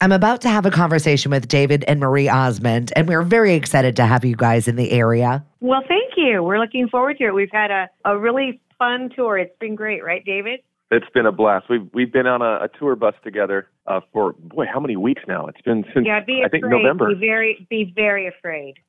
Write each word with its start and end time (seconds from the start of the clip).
I'm 0.00 0.12
about 0.12 0.42
to 0.42 0.48
have 0.48 0.64
a 0.64 0.70
conversation 0.70 1.32
with 1.32 1.48
David 1.48 1.84
and 1.88 1.98
Marie 1.98 2.28
Osmond, 2.28 2.92
and 2.94 3.08
we're 3.08 3.22
very 3.22 3.54
excited 3.54 3.96
to 3.96 4.06
have 4.06 4.24
you 4.24 4.36
guys 4.36 4.68
in 4.68 4.76
the 4.76 4.92
area. 4.92 5.44
Well, 5.58 5.82
thank 5.88 6.12
you. 6.16 6.40
We're 6.40 6.60
looking 6.60 6.88
forward 6.88 7.18
to 7.18 7.24
it. 7.24 7.34
We've 7.34 7.50
had 7.50 7.72
a, 7.72 7.88
a 8.04 8.16
really 8.16 8.60
fun 8.78 9.10
tour. 9.16 9.38
It's 9.38 9.58
been 9.58 9.74
great, 9.74 10.04
right, 10.04 10.24
David? 10.24 10.60
It's 10.90 11.04
been 11.12 11.26
a 11.26 11.32
blast. 11.32 11.66
We've 11.68 11.86
we've 11.92 12.10
been 12.12 12.26
on 12.26 12.40
a, 12.40 12.64
a 12.64 12.68
tour 12.78 12.96
bus 12.96 13.14
together 13.22 13.68
uh, 13.86 14.00
for 14.10 14.32
boy, 14.32 14.64
how 14.72 14.80
many 14.80 14.96
weeks 14.96 15.22
now? 15.28 15.46
It's 15.46 15.60
been 15.60 15.84
since 15.94 16.06
Yeah, 16.06 16.20
be 16.24 16.40
I 16.42 16.46
afraid. 16.46 16.62
think 16.62 16.72
November. 16.72 17.08
Be 17.14 17.20
very, 17.26 17.66
be 17.68 17.92
very 17.94 18.26
afraid. 18.26 18.74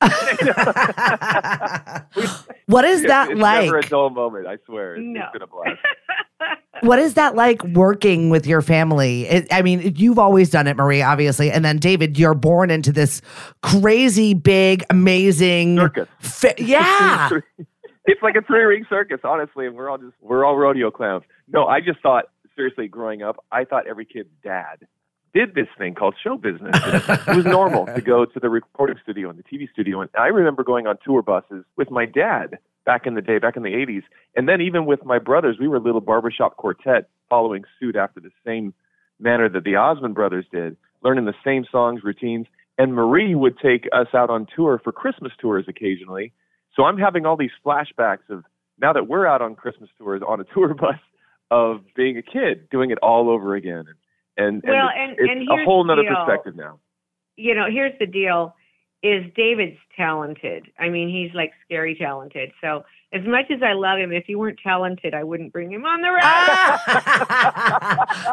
what 2.66 2.84
is 2.84 3.02
that 3.04 3.30
it's 3.32 3.40
like? 3.40 3.64
Never 3.66 3.78
a 3.78 3.82
dull 3.82 4.10
moment. 4.10 4.46
I 4.46 4.56
swear. 4.66 4.94
It's, 4.94 5.04
No. 5.04 5.20
it's 5.24 5.32
been 5.32 5.42
a 5.42 5.46
blast. 5.46 5.78
What 6.82 6.98
is 6.98 7.12
that 7.14 7.34
like 7.34 7.62
working 7.62 8.30
with 8.30 8.46
your 8.46 8.62
family? 8.62 9.26
It, 9.26 9.48
I 9.52 9.60
mean, 9.60 9.92
you've 9.96 10.18
always 10.18 10.48
done 10.48 10.66
it, 10.66 10.78
Marie, 10.78 11.02
obviously. 11.02 11.50
And 11.50 11.62
then, 11.62 11.76
David, 11.76 12.18
you're 12.18 12.32
born 12.32 12.70
into 12.70 12.90
this 12.90 13.20
crazy, 13.62 14.32
big, 14.32 14.82
amazing. 14.88 15.76
Circus. 15.76 16.08
Fi- 16.20 16.54
yeah. 16.56 17.28
It's 18.10 18.22
like 18.22 18.36
a 18.36 18.42
three 18.42 18.62
ring 18.62 18.84
circus, 18.88 19.20
honestly, 19.24 19.66
and 19.66 19.76
we're 19.76 19.88
all 19.88 19.98
just 19.98 20.14
we're 20.20 20.44
all 20.44 20.56
rodeo 20.56 20.90
clowns. 20.90 21.24
No, 21.48 21.66
I 21.66 21.80
just 21.80 22.00
thought 22.00 22.26
seriously, 22.56 22.88
growing 22.88 23.22
up, 23.22 23.44
I 23.50 23.64
thought 23.64 23.86
every 23.86 24.04
kid's 24.04 24.28
dad 24.42 24.86
did 25.32 25.54
this 25.54 25.68
thing 25.78 25.94
called 25.94 26.14
show 26.22 26.36
business. 26.36 26.74
it 27.28 27.36
was 27.36 27.44
normal 27.44 27.86
to 27.86 28.00
go 28.00 28.24
to 28.24 28.40
the 28.40 28.50
recording 28.50 28.96
studio 29.02 29.30
and 29.30 29.38
the 29.38 29.44
TV 29.44 29.70
studio, 29.70 30.00
and 30.00 30.10
I 30.18 30.26
remember 30.26 30.64
going 30.64 30.86
on 30.86 30.98
tour 31.04 31.22
buses 31.22 31.64
with 31.76 31.90
my 31.90 32.04
dad 32.04 32.58
back 32.84 33.06
in 33.06 33.14
the 33.14 33.22
day, 33.22 33.38
back 33.38 33.56
in 33.56 33.62
the 33.62 33.70
'80s, 33.70 34.02
and 34.36 34.48
then 34.48 34.60
even 34.60 34.86
with 34.86 35.04
my 35.04 35.18
brothers, 35.18 35.56
we 35.60 35.68
were 35.68 35.76
a 35.76 35.80
little 35.80 36.00
barbershop 36.00 36.56
quartet 36.56 37.08
following 37.28 37.64
suit 37.78 37.96
after 37.96 38.20
the 38.20 38.30
same 38.44 38.74
manner 39.20 39.48
that 39.48 39.64
the 39.64 39.76
Osmond 39.76 40.14
brothers 40.14 40.46
did, 40.50 40.76
learning 41.02 41.26
the 41.26 41.34
same 41.44 41.64
songs, 41.70 42.02
routines. 42.02 42.46
And 42.78 42.94
Marie 42.94 43.34
would 43.34 43.58
take 43.58 43.86
us 43.92 44.06
out 44.14 44.30
on 44.30 44.46
tour 44.56 44.80
for 44.82 44.90
Christmas 44.90 45.32
tours 45.38 45.66
occasionally. 45.68 46.32
So 46.76 46.84
I'm 46.84 46.98
having 46.98 47.26
all 47.26 47.36
these 47.36 47.50
flashbacks 47.64 48.28
of 48.28 48.44
now 48.80 48.92
that 48.92 49.08
we're 49.08 49.26
out 49.26 49.42
on 49.42 49.54
Christmas 49.54 49.90
tours 49.98 50.22
on 50.26 50.40
a 50.40 50.44
tour 50.54 50.74
bus 50.74 50.96
of 51.50 51.82
being 51.96 52.16
a 52.16 52.22
kid, 52.22 52.68
doing 52.70 52.90
it 52.90 52.98
all 53.02 53.28
over 53.28 53.54
again. 53.54 53.84
And, 54.36 54.62
and 54.62 54.62
Well, 54.64 54.88
it's, 54.88 55.18
and- 55.20 55.30
it's 55.30 55.50
and 55.50 55.60
a 55.60 55.64
whole 55.64 55.84
the 55.84 55.94
nother 55.94 56.08
perspective 56.08 56.56
now. 56.56 56.78
you 57.36 57.54
know, 57.54 57.66
here's 57.70 57.98
the 57.98 58.06
deal: 58.06 58.54
is 59.02 59.24
David's 59.34 59.76
talented. 59.96 60.66
I 60.78 60.88
mean, 60.88 61.08
he's 61.08 61.34
like 61.34 61.52
scary 61.64 61.94
talented. 61.96 62.52
So 62.60 62.84
as 63.12 63.24
much 63.26 63.50
as 63.50 63.60
I 63.62 63.72
love 63.72 63.98
him, 63.98 64.12
if 64.12 64.24
he 64.26 64.36
weren't 64.36 64.58
talented, 64.62 65.14
I 65.14 65.24
wouldn't 65.24 65.52
bring 65.52 65.72
him 65.72 65.84
on 65.84 66.00
the 66.00 66.08
road. 66.10 66.20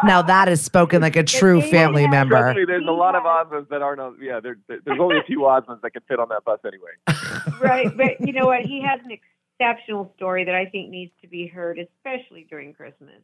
Now 0.03 0.21
that 0.21 0.47
is 0.49 0.61
spoken 0.61 1.01
like 1.01 1.15
a 1.15 1.23
true 1.23 1.61
family 1.61 2.03
has- 2.03 2.11
member. 2.11 2.35
Trust 2.37 2.57
me, 2.57 2.65
there's 2.65 2.85
a 2.87 2.91
lot 2.91 3.15
of 3.15 3.23
Osmonds 3.23 3.69
that 3.69 3.81
aren't 3.81 3.99
on. 4.01 4.17
Yeah, 4.21 4.39
there, 4.39 4.57
there- 4.67 4.79
there's 4.85 4.99
only 4.99 5.17
a 5.17 5.23
few 5.23 5.39
Osmonds 5.41 5.81
that 5.81 5.91
can 5.93 6.03
fit 6.07 6.19
on 6.19 6.29
that 6.29 6.43
bus 6.45 6.59
anyway. 6.65 6.91
right, 7.61 7.95
but 7.97 8.21
you 8.25 8.33
know 8.33 8.45
what? 8.45 8.61
He 8.61 8.81
has 8.81 8.99
an 9.03 9.11
exceptional 9.59 10.11
story 10.15 10.43
that 10.45 10.53
I 10.55 10.65
think 10.65 10.89
needs 10.89 11.11
to 11.21 11.27
be 11.27 11.47
heard, 11.47 11.79
especially 11.79 12.45
during 12.49 12.73
Christmas. 12.73 13.21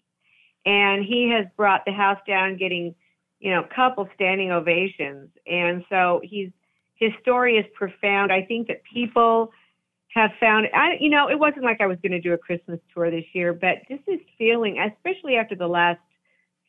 And 0.65 1.03
he 1.03 1.29
has 1.29 1.45
brought 1.55 1.85
the 1.85 1.91
house 1.91 2.19
down, 2.27 2.57
getting 2.57 2.95
you 3.39 3.51
know, 3.51 3.63
couple 3.75 4.07
standing 4.15 4.51
ovations. 4.51 5.29
And 5.45 5.83
so 5.89 6.21
he's 6.23 6.49
his 6.95 7.11
story 7.21 7.57
is 7.57 7.65
profound. 7.73 8.31
I 8.31 8.41
think 8.43 8.67
that 8.69 8.81
people 8.91 9.51
have 10.13 10.31
found 10.39 10.67
I 10.73 10.97
you 10.99 11.09
know, 11.09 11.29
it 11.29 11.39
wasn't 11.39 11.63
like 11.65 11.81
I 11.81 11.87
was 11.87 11.97
going 12.01 12.11
to 12.11 12.21
do 12.21 12.33
a 12.33 12.37
Christmas 12.37 12.79
tour 12.93 13.09
this 13.11 13.25
year, 13.33 13.53
but 13.53 13.77
just 13.89 14.05
this 14.05 14.19
feeling, 14.37 14.79
especially 14.79 15.35
after 15.35 15.55
the 15.55 15.67
last 15.67 15.99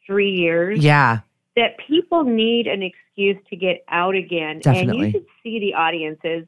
3 0.07 0.31
years, 0.31 0.83
Yeah. 0.85 1.21
that 1.57 1.77
people 1.87 2.25
need 2.25 2.67
an 2.67 2.83
excuse 2.83 3.37
to 3.51 3.57
get 3.57 3.85
out 3.89 4.15
again. 4.15 4.61
And 4.67 4.95
you 4.95 5.11
should 5.11 5.27
see 5.43 5.59
the 5.61 5.75
audiences. 5.75 6.47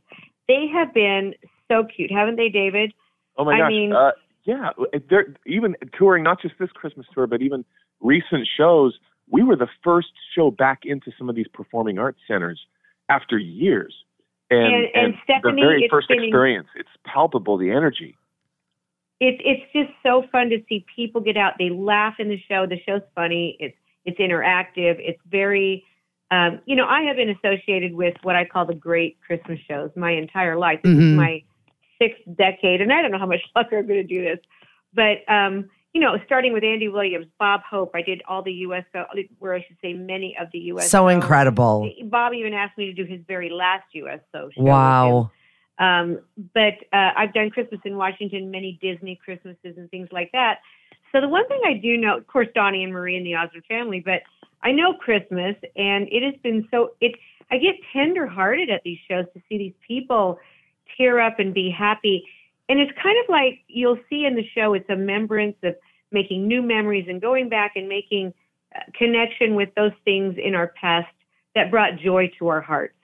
They 0.49 0.67
have 0.73 0.93
been 0.95 1.35
so 1.69 1.85
cute, 1.85 2.11
haven't 2.11 2.37
they, 2.37 2.49
David? 2.49 2.93
Oh 3.37 3.45
my 3.45 3.55
I 3.55 3.59
gosh. 3.59 3.69
mean- 3.71 3.93
uh, 3.93 4.13
yeah, 4.45 4.71
they're 5.11 5.35
even 5.45 5.75
touring 5.99 6.23
not 6.23 6.41
just 6.41 6.55
this 6.59 6.71
Christmas 6.71 7.07
tour, 7.13 7.27
but 7.27 7.43
even 7.43 7.65
recent 8.01 8.47
shows. 8.57 8.97
We 9.29 9.43
were 9.43 9.57
the 9.57 9.67
first 9.83 10.13
show 10.37 10.53
back 10.53 10.81
into 10.85 11.11
some 11.19 11.29
of 11.29 11.35
these 11.35 11.49
performing 11.49 11.99
arts 11.99 12.21
centers 12.29 12.65
after 13.09 13.39
years, 13.39 13.93
and 14.51 14.61
And- 14.75 14.89
and 14.95 15.15
Stephanie, 15.25 15.61
the 15.63 15.67
very 15.69 15.85
it's 15.85 15.91
first 15.91 16.09
been 16.09 16.19
in- 16.19 16.25
experience. 16.25 16.69
It's 16.77 16.89
palpable 17.05 17.57
the 17.57 17.71
energy. 17.71 18.17
It's 19.21 19.41
it's 19.45 19.73
just 19.73 19.91
so 20.03 20.23
fun 20.31 20.51
to 20.51 20.63
see 20.69 20.85
people 20.95 21.21
get 21.23 21.37
out. 21.37 21.55
They 21.59 21.71
laugh 21.71 22.21
in 22.21 22.29
the 22.29 22.39
show. 22.49 22.67
The 22.67 22.79
show's 22.87 23.03
funny. 23.15 23.57
It's 23.61 23.77
it's 24.05 24.19
interactive. 24.19 24.97
It's 25.01 25.21
very 25.27 25.85
um, 26.33 26.61
you 26.67 26.75
know, 26.75 26.87
I 26.87 27.03
have 27.03 27.17
been 27.17 27.31
associated 27.31 27.95
with 27.95 28.15
what 28.25 28.35
I 28.35 28.45
call 28.45 28.67
the 28.67 28.75
great 28.75 29.17
Christmas 29.25 29.61
shows 29.61 29.91
my 29.95 30.11
entire 30.11 30.57
life. 30.57 30.83
This 30.83 30.93
Mhm. 30.97 31.13
is 31.13 31.17
my 31.17 31.43
sixth 32.01 32.21
decade, 32.37 32.81
and 32.81 32.93
I 32.93 33.01
don't 33.01 33.13
know 33.13 33.19
how 33.19 33.27
much 33.27 33.43
longer 33.57 33.79
I'm 33.79 33.87
going 33.87 34.01
to 34.01 34.15
do 34.15 34.23
this. 34.23 34.41
But 34.93 35.19
um, 35.33 35.71
you 35.97 36.03
know, 36.03 36.19
starting 36.27 36.53
with 36.53 36.63
Andy 36.63 36.89
Williams, 36.89 37.25
Bob 37.39 37.63
Hope, 37.63 37.93
I 37.95 38.03
did 38.03 38.21
all 38.29 38.43
the 38.43 38.53
U.S. 38.53 38.85
where 39.39 39.55
I 39.55 39.65
should 39.67 39.79
say 39.81 39.95
many 39.95 40.37
of 40.39 40.49
the 40.53 40.59
U.S. 40.59 40.91
So 40.91 41.09
shows. 41.09 41.15
incredible. 41.15 41.91
Bob 42.05 42.35
even 42.35 42.53
asked 42.53 42.77
me 42.77 42.85
to 42.85 42.93
do 42.93 43.11
his 43.11 43.23
very 43.27 43.49
last 43.49 43.85
U.S. 43.95 44.21
show. 44.31 44.51
show. 44.55 44.63
Wow. 44.63 45.31
Um, 45.79 46.21
but 46.53 46.75
uh, 46.93 47.13
I've 47.17 47.33
done 47.33 47.49
Christmas 47.49 47.81
in 47.87 47.97
Washington, 47.97 48.51
many 48.51 48.79
Disney 48.83 49.19
Christmases 49.25 49.79
and 49.79 49.91
things 49.91 50.11
like 50.13 50.31
that. 50.33 50.59
So 51.13 51.23
the 51.23 51.31
one 51.31 51.49
thing 51.49 51.63
I 51.67 51.73
do 51.73 51.97
know, 51.97 52.19
of 52.19 52.27
course, 52.27 52.49
Donnie 52.55 52.85
and 52.85 52.93
Marie 52.93 53.17
and 53.17 53.25
the 53.25 53.35
Osmond 53.35 53.65
family, 53.67 54.03
but 54.05 54.21
I 54.63 54.73
know 54.73 54.93
Christmas, 55.01 55.57
and 55.77 56.09
it 56.11 56.23
has 56.23 56.35
been 56.43 56.69
so. 56.71 56.91
It 57.01 57.13
I 57.51 57.57
get 57.57 57.77
tender-hearted 57.95 58.69
at 58.69 58.83
these 58.85 58.99
shows 59.09 59.25
to 59.33 59.41
see 59.49 59.57
these 59.57 59.75
people 59.89 60.39
tear 60.99 61.21
up 61.21 61.39
and 61.39 61.55
be 61.55 61.71
happy, 61.71 62.23
and 62.69 62.79
it's 62.79 62.93
kind 63.03 63.17
of 63.25 63.31
like 63.31 63.61
you'll 63.69 63.99
see 64.11 64.27
in 64.27 64.35
the 64.35 64.45
show. 64.55 64.75
It's 64.75 64.85
a 64.91 64.97
remembrance 64.97 65.57
of 65.63 65.75
making 66.13 66.47
new 66.47 66.63
memories 66.63 67.07
and 67.09 67.21
going 67.21 67.49
back 67.49 67.73
and 67.77 67.89
making 67.89 68.33
uh, 68.75 68.81
connection 68.95 69.55
with 69.55 69.71
those 69.75 69.93
things 70.05 70.37
in 70.43 70.55
our 70.55 70.69
past 70.81 71.09
that 71.55 71.71
brought 71.71 71.99
joy 71.99 72.31
to 72.39 72.49
our 72.49 72.61
hearts. 72.61 72.95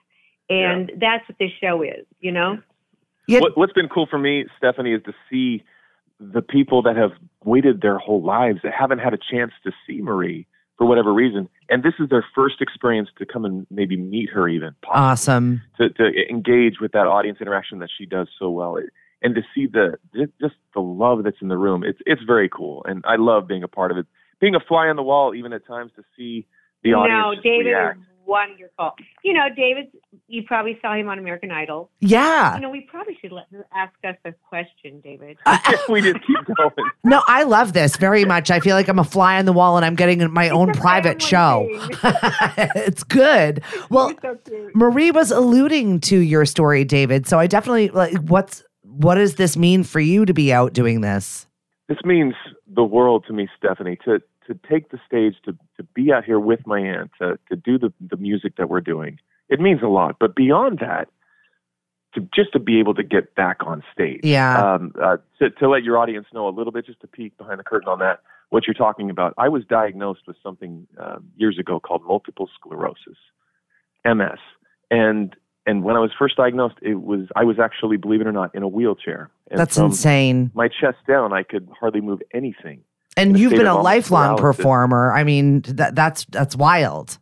And 0.49 0.91
that's 0.99 1.27
what 1.27 1.37
this 1.39 1.51
show 1.61 1.81
is, 1.81 2.05
you 2.19 2.31
know? 2.31 2.59
Yeah. 3.27 3.39
What, 3.39 3.57
what's 3.57 3.73
been 3.73 3.89
cool 3.89 4.07
for 4.09 4.19
me, 4.19 4.45
Stephanie, 4.57 4.93
is 4.93 5.01
to 5.03 5.13
see 5.29 5.63
the 6.19 6.41
people 6.41 6.81
that 6.83 6.95
have 6.95 7.11
waited 7.43 7.81
their 7.81 7.97
whole 7.97 8.21
lives 8.21 8.59
that 8.63 8.73
haven't 8.73 8.99
had 8.99 9.13
a 9.13 9.17
chance 9.31 9.51
to 9.63 9.71
see 9.87 10.01
Marie 10.01 10.45
for 10.77 10.85
whatever 10.85 11.13
reason, 11.13 11.47
and 11.69 11.83
this 11.83 11.93
is 11.99 12.09
their 12.09 12.25
first 12.33 12.55
experience 12.59 13.09
to 13.17 13.25
come 13.25 13.45
and 13.45 13.67
maybe 13.69 13.95
meet 13.95 14.29
her, 14.29 14.47
even 14.47 14.75
possibly. 14.81 15.01
Awesome. 15.01 15.61
to, 15.77 15.89
to 15.89 16.29
engage 16.29 16.79
with 16.81 16.91
that 16.93 17.07
audience 17.07 17.39
interaction 17.41 17.79
that 17.79 17.89
she 17.95 18.05
does 18.05 18.27
so 18.39 18.49
well, 18.49 18.77
It- 18.77 18.89
and 19.23 19.33
to 19.35 19.41
see 19.55 19.65
the 19.67 19.97
just- 20.15 20.31
just 20.39 20.55
the 20.73 20.81
love 20.81 21.23
that's 21.23 21.41
in 21.41 21.47
the 21.47 21.57
room. 21.57 21.83
It's 21.83 21.99
it's 22.05 22.21
very 22.23 22.49
cool, 22.49 22.83
and 22.87 23.03
I 23.07 23.15
love 23.15 23.47
being 23.47 23.63
a 23.63 23.67
part 23.67 23.91
of 23.91 23.97
it. 23.97 24.05
Being 24.39 24.55
a 24.55 24.59
fly 24.59 24.87
on 24.87 24.95
the 24.97 25.03
wall, 25.03 25.33
even 25.33 25.53
at 25.53 25.65
times, 25.65 25.91
to 25.95 26.03
see 26.17 26.45
the 26.83 26.93
audience 26.93 27.35
just 27.37 27.43
David 27.43 27.67
react. 27.67 27.97
is 27.99 28.05
wonderful. 28.25 28.91
You 29.23 29.33
know, 29.33 29.47
David, 29.55 29.87
you 30.27 30.43
probably 30.43 30.77
saw 30.81 30.95
him 30.95 31.07
on 31.07 31.17
American 31.17 31.49
Idol. 31.49 31.89
Yeah. 32.01 32.55
You 32.55 32.61
know, 32.61 32.69
we 32.69 32.81
probably 32.81 33.17
should 33.21 33.31
let 33.31 33.45
him 33.49 33.63
ask 33.73 33.93
us 34.03 34.15
a 34.25 34.33
question, 34.49 34.99
David. 35.01 35.37
we 35.89 36.01
just 36.01 36.17
keep 36.27 36.55
going. 36.57 36.71
No, 37.05 37.21
I 37.27 37.43
love 37.43 37.73
this 37.73 37.95
very 37.97 38.25
much. 38.25 38.49
I 38.51 38.59
feel 38.59 38.75
like 38.75 38.87
I'm 38.87 38.99
a 38.99 39.03
fly 39.03 39.37
on 39.37 39.45
the 39.45 39.53
wall 39.53 39.77
and 39.77 39.85
I'm 39.85 39.95
getting 39.95 40.29
my 40.31 40.49
own 40.49 40.73
private 40.73 41.21
show. 41.21 41.67
it's 42.75 43.03
good. 43.03 43.61
Well, 43.89 44.13
so. 44.21 44.37
Marie 44.73 45.11
was 45.11 45.31
alluding 45.31 45.99
to 46.01 46.17
your 46.17 46.45
story, 46.45 46.83
David. 46.85 47.27
So 47.27 47.39
I 47.39 47.47
definitely 47.47 47.89
like 47.89 48.13
what's 48.23 48.63
what 48.97 49.15
does 49.15 49.35
this 49.35 49.57
mean 49.57 49.83
for 49.83 49.99
you 49.99 50.25
to 50.25 50.33
be 50.33 50.53
out 50.53 50.73
doing 50.73 51.01
this? 51.01 51.47
This 51.87 51.97
means 52.03 52.33
the 52.67 52.83
world 52.83 53.25
to 53.27 53.33
me, 53.33 53.47
Stephanie. 53.57 53.97
To 54.05 54.19
to 54.47 54.59
take 54.69 54.91
the 54.91 54.99
stage, 55.05 55.35
to 55.45 55.53
to 55.77 55.83
be 55.93 56.11
out 56.11 56.25
here 56.25 56.39
with 56.39 56.65
my 56.65 56.79
aunt, 56.79 57.11
to 57.19 57.37
to 57.49 57.55
do 57.55 57.77
the 57.77 57.91
the 57.99 58.17
music 58.17 58.55
that 58.57 58.69
we're 58.69 58.81
doing. 58.81 59.19
It 59.49 59.59
means 59.59 59.81
a 59.83 59.87
lot. 59.87 60.17
But 60.19 60.35
beyond 60.35 60.79
that, 60.79 61.09
to 62.15 62.21
just 62.33 62.53
to 62.53 62.59
be 62.59 62.79
able 62.79 62.93
to 62.95 63.03
get 63.03 63.35
back 63.35 63.57
on 63.65 63.83
stage. 63.93 64.21
Yeah. 64.23 64.75
Um, 64.75 64.93
uh, 65.01 65.17
to 65.39 65.49
to 65.49 65.69
let 65.69 65.83
your 65.83 65.97
audience 65.97 66.27
know 66.33 66.47
a 66.47 66.51
little 66.51 66.71
bit, 66.71 66.85
just 66.85 67.01
to 67.01 67.07
peek 67.07 67.37
behind 67.37 67.59
the 67.59 67.63
curtain 67.63 67.89
on 67.89 67.99
that, 67.99 68.21
what 68.49 68.67
you're 68.67 68.73
talking 68.73 69.09
about. 69.09 69.33
I 69.37 69.49
was 69.49 69.63
diagnosed 69.65 70.21
with 70.27 70.37
something 70.43 70.87
um, 70.99 71.29
years 71.35 71.57
ago 71.59 71.79
called 71.79 72.03
multiple 72.05 72.49
sclerosis, 72.55 73.17
MS, 74.05 74.39
and 74.89 75.35
and 75.65 75.83
when 75.83 75.95
I 75.95 75.99
was 75.99 76.11
first 76.17 76.35
diagnosed, 76.37 76.75
it 76.81 76.95
was 77.01 77.27
I 77.35 77.43
was 77.43 77.57
actually, 77.59 77.97
believe 77.97 78.21
it 78.21 78.27
or 78.27 78.31
not, 78.31 78.53
in 78.55 78.63
a 78.63 78.67
wheelchair. 78.67 79.29
And 79.49 79.59
That's 79.59 79.77
insane. 79.77 80.51
my 80.53 80.67
chest 80.67 80.97
down, 81.07 81.31
I 81.33 81.43
could 81.43 81.69
hardly 81.79 82.01
move 82.01 82.21
anything. 82.33 82.81
And 83.15 83.37
you've 83.37 83.51
been 83.51 83.67
a 83.67 83.79
lifelong 83.79 84.37
paralysis. 84.37 84.57
performer. 84.57 85.13
I 85.13 85.23
mean, 85.23 85.61
that 85.67 85.95
that's 85.95 86.25
that's 86.25 86.55
wild. 86.55 87.17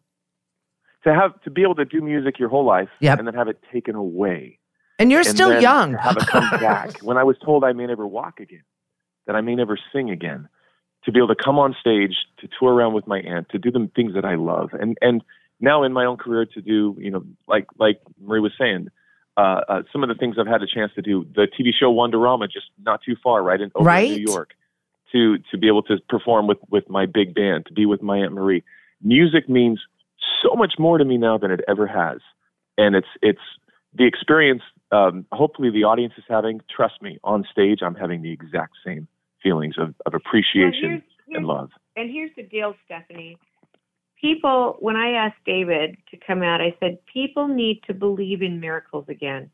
To 1.03 1.13
have 1.13 1.39
to 1.43 1.49
be 1.49 1.63
able 1.63 1.75
to 1.75 1.85
do 1.85 1.99
music 2.01 2.37
your 2.39 2.47
whole 2.49 2.65
life 2.65 2.89
Yep. 2.99 3.17
and 3.19 3.27
then 3.27 3.33
have 3.33 3.47
it 3.47 3.59
taken 3.73 3.95
away. 3.95 4.59
And 4.99 5.11
you're 5.11 5.21
and 5.21 5.29
still 5.29 5.59
young. 5.61 5.93
to 5.93 5.97
have 5.97 6.15
it 6.17 6.27
come 6.27 6.49
back. 6.59 7.01
When 7.01 7.17
I 7.17 7.23
was 7.23 7.35
told 7.43 7.63
I 7.63 7.73
may 7.73 7.87
never 7.87 8.07
walk 8.07 8.39
again, 8.39 8.63
that 9.27 9.35
I 9.35 9.41
may 9.41 9.55
never 9.55 9.77
sing 9.91 10.09
again, 10.11 10.47
to 11.05 11.11
be 11.11 11.17
able 11.19 11.29
to 11.29 11.43
come 11.43 11.57
on 11.57 11.75
stage, 11.79 12.15
to 12.39 12.47
tour 12.59 12.71
around 12.73 12.93
with 12.93 13.07
my 13.07 13.19
aunt, 13.19 13.49
to 13.49 13.57
do 13.57 13.71
the 13.71 13.89
things 13.95 14.13
that 14.13 14.25
I 14.25 14.35
love, 14.35 14.69
and 14.73 14.97
and 15.01 15.23
now 15.61 15.83
in 15.83 15.93
my 15.93 16.05
own 16.05 16.17
career 16.17 16.45
to 16.45 16.61
do, 16.61 16.95
you 16.99 17.11
know, 17.11 17.23
like 17.47 17.67
like 17.77 17.99
Marie 18.19 18.39
was 18.39 18.51
saying, 18.59 18.87
uh, 19.37 19.61
uh, 19.69 19.81
some 19.93 20.03
of 20.03 20.09
the 20.09 20.15
things 20.15 20.35
I've 20.39 20.47
had 20.47 20.61
a 20.61 20.67
chance 20.67 20.91
to 20.95 21.01
do. 21.01 21.25
The 21.35 21.47
TV 21.47 21.69
show 21.77 21.93
Wonderama, 21.93 22.51
just 22.51 22.67
not 22.83 23.01
too 23.05 23.15
far, 23.23 23.41
right 23.43 23.61
in 23.61 23.71
over 23.75 23.85
Right. 23.85 24.09
in 24.11 24.15
New 24.17 24.25
York, 24.31 24.51
to 25.13 25.37
to 25.51 25.57
be 25.57 25.67
able 25.67 25.83
to 25.83 25.97
perform 26.09 26.47
with 26.47 26.57
with 26.69 26.89
my 26.89 27.05
big 27.05 27.33
band, 27.33 27.67
to 27.67 27.73
be 27.73 27.85
with 27.85 28.01
my 28.01 28.17
Aunt 28.17 28.33
Marie. 28.33 28.63
Music 29.01 29.47
means 29.47 29.79
so 30.43 30.55
much 30.55 30.73
more 30.77 30.97
to 30.97 31.05
me 31.05 31.17
now 31.17 31.37
than 31.37 31.51
it 31.51 31.61
ever 31.67 31.87
has, 31.87 32.19
and 32.77 32.95
it's 32.95 33.07
it's 33.21 33.39
the 33.93 34.05
experience. 34.05 34.63
Um, 34.91 35.25
hopefully, 35.31 35.69
the 35.71 35.85
audience 35.85 36.13
is 36.17 36.23
having. 36.27 36.59
Trust 36.75 37.01
me, 37.01 37.17
on 37.23 37.45
stage, 37.49 37.79
I'm 37.81 37.95
having 37.95 38.21
the 38.21 38.31
exact 38.31 38.73
same 38.85 39.07
feelings 39.41 39.75
of, 39.77 39.89
of 40.05 40.11
Well, 40.13 40.21
appreciation 40.25 40.71
here's- 40.89 41.01
here's- 41.27 41.37
and 41.37 41.47
love. 41.47 41.71
and 41.95 42.11
here's 42.11 42.29
the 42.35 42.43
deal, 42.43 42.75
Stephanie. 42.85 43.37
People, 44.21 44.77
when 44.79 44.95
I 44.95 45.13
asked 45.13 45.43
David 45.45 45.97
to 46.11 46.17
come 46.17 46.43
out, 46.43 46.61
I 46.61 46.75
said, 46.79 46.99
people 47.11 47.47
need 47.47 47.81
to 47.87 47.93
believe 47.93 48.43
in 48.43 48.59
miracles 48.59 49.05
again. 49.09 49.49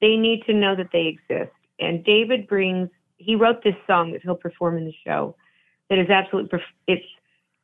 They 0.00 0.16
need 0.16 0.42
to 0.46 0.54
know 0.54 0.74
that 0.74 0.88
they 0.92 1.06
exist. 1.06 1.52
And 1.78 2.02
David 2.02 2.46
brings, 2.46 2.88
he 3.18 3.34
wrote 3.34 3.62
this 3.62 3.74
song 3.86 4.12
that 4.12 4.22
he'll 4.22 4.34
perform 4.34 4.78
in 4.78 4.86
the 4.86 4.94
show 5.04 5.36
that 5.90 5.98
is 5.98 6.08
absolutely, 6.08 6.58
it's, 6.86 7.04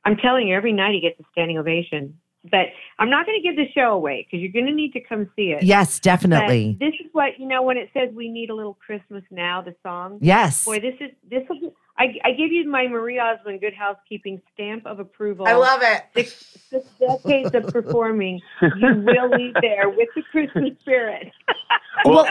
I'm 0.05 0.17
telling 0.17 0.49
you, 0.49 0.57
every 0.57 0.73
night 0.73 0.95
he 0.95 1.01
gets 1.01 1.19
a 1.21 1.25
standing 1.33 1.59
ovation. 1.59 2.19
But 2.51 2.69
I'm 2.99 3.11
not 3.11 3.27
going 3.27 3.39
to 3.39 3.47
give 3.47 3.57
the 3.57 3.71
show 3.75 3.93
away 3.93 4.27
because 4.27 4.43
you're 4.43 4.53
going 4.53 4.65
to 4.67 4.73
need 4.73 4.93
to 4.95 5.01
come 5.01 5.29
see 5.37 5.51
it. 5.53 5.63
Yes, 5.63 5.99
But 5.99 6.05
definitely. 6.05 6.77
this 6.81 6.95
is 6.95 7.07
what, 7.13 7.39
you 7.39 7.47
know, 7.47 7.63
when 7.63 7.77
it 7.77 7.91
says 7.93 8.09
we 8.15 8.31
need 8.31 8.49
a 8.49 8.55
little 8.55 8.79
Christmas 8.85 9.23
now, 9.31 9.61
the 9.61 9.75
song. 9.83 10.19
Yes. 10.23 10.65
Boy, 10.65 10.81
this 10.81 10.95
is 11.01 11.11
this 11.31 11.43
will 11.51 11.61
be. 11.61 11.69
I, 11.99 12.15
I 12.25 12.31
give 12.31 12.51
you 12.51 12.67
my 12.67 12.89
Marie 12.89 13.19
Osmond 13.19 13.61
Good 13.61 13.75
Housekeeping 13.75 14.41
stamp 14.55 14.87
of 14.87 15.01
approval. 15.01 15.47
I 15.47 15.53
love 15.53 15.81
it. 15.83 16.03
six, 16.15 16.57
six 16.71 16.89
decades 16.99 17.55
of 17.55 17.67
performing. 17.75 18.41
You 18.63 19.05
will 19.05 19.29
leave 19.37 19.53
there 19.61 19.91
with 19.91 20.09
the 20.17 20.23
Christmas 20.31 20.71
spirit. 20.81 21.31
Well, 22.07 22.31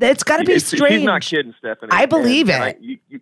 it's 0.00 0.22
got 0.22 0.36
to 0.36 0.44
be 0.44 0.52
It's- 0.52 0.66
strange. 0.66 0.94
She's 1.00 1.04
not 1.04 1.22
kidding, 1.22 1.52
Stephanie. 1.58 1.90
I 1.92 2.06
believe 2.06 2.48
And- 2.48 2.62
and 2.62 2.70
it. 2.70 2.76
I- 2.76 2.80
you, 2.80 2.98
you, 3.08 3.20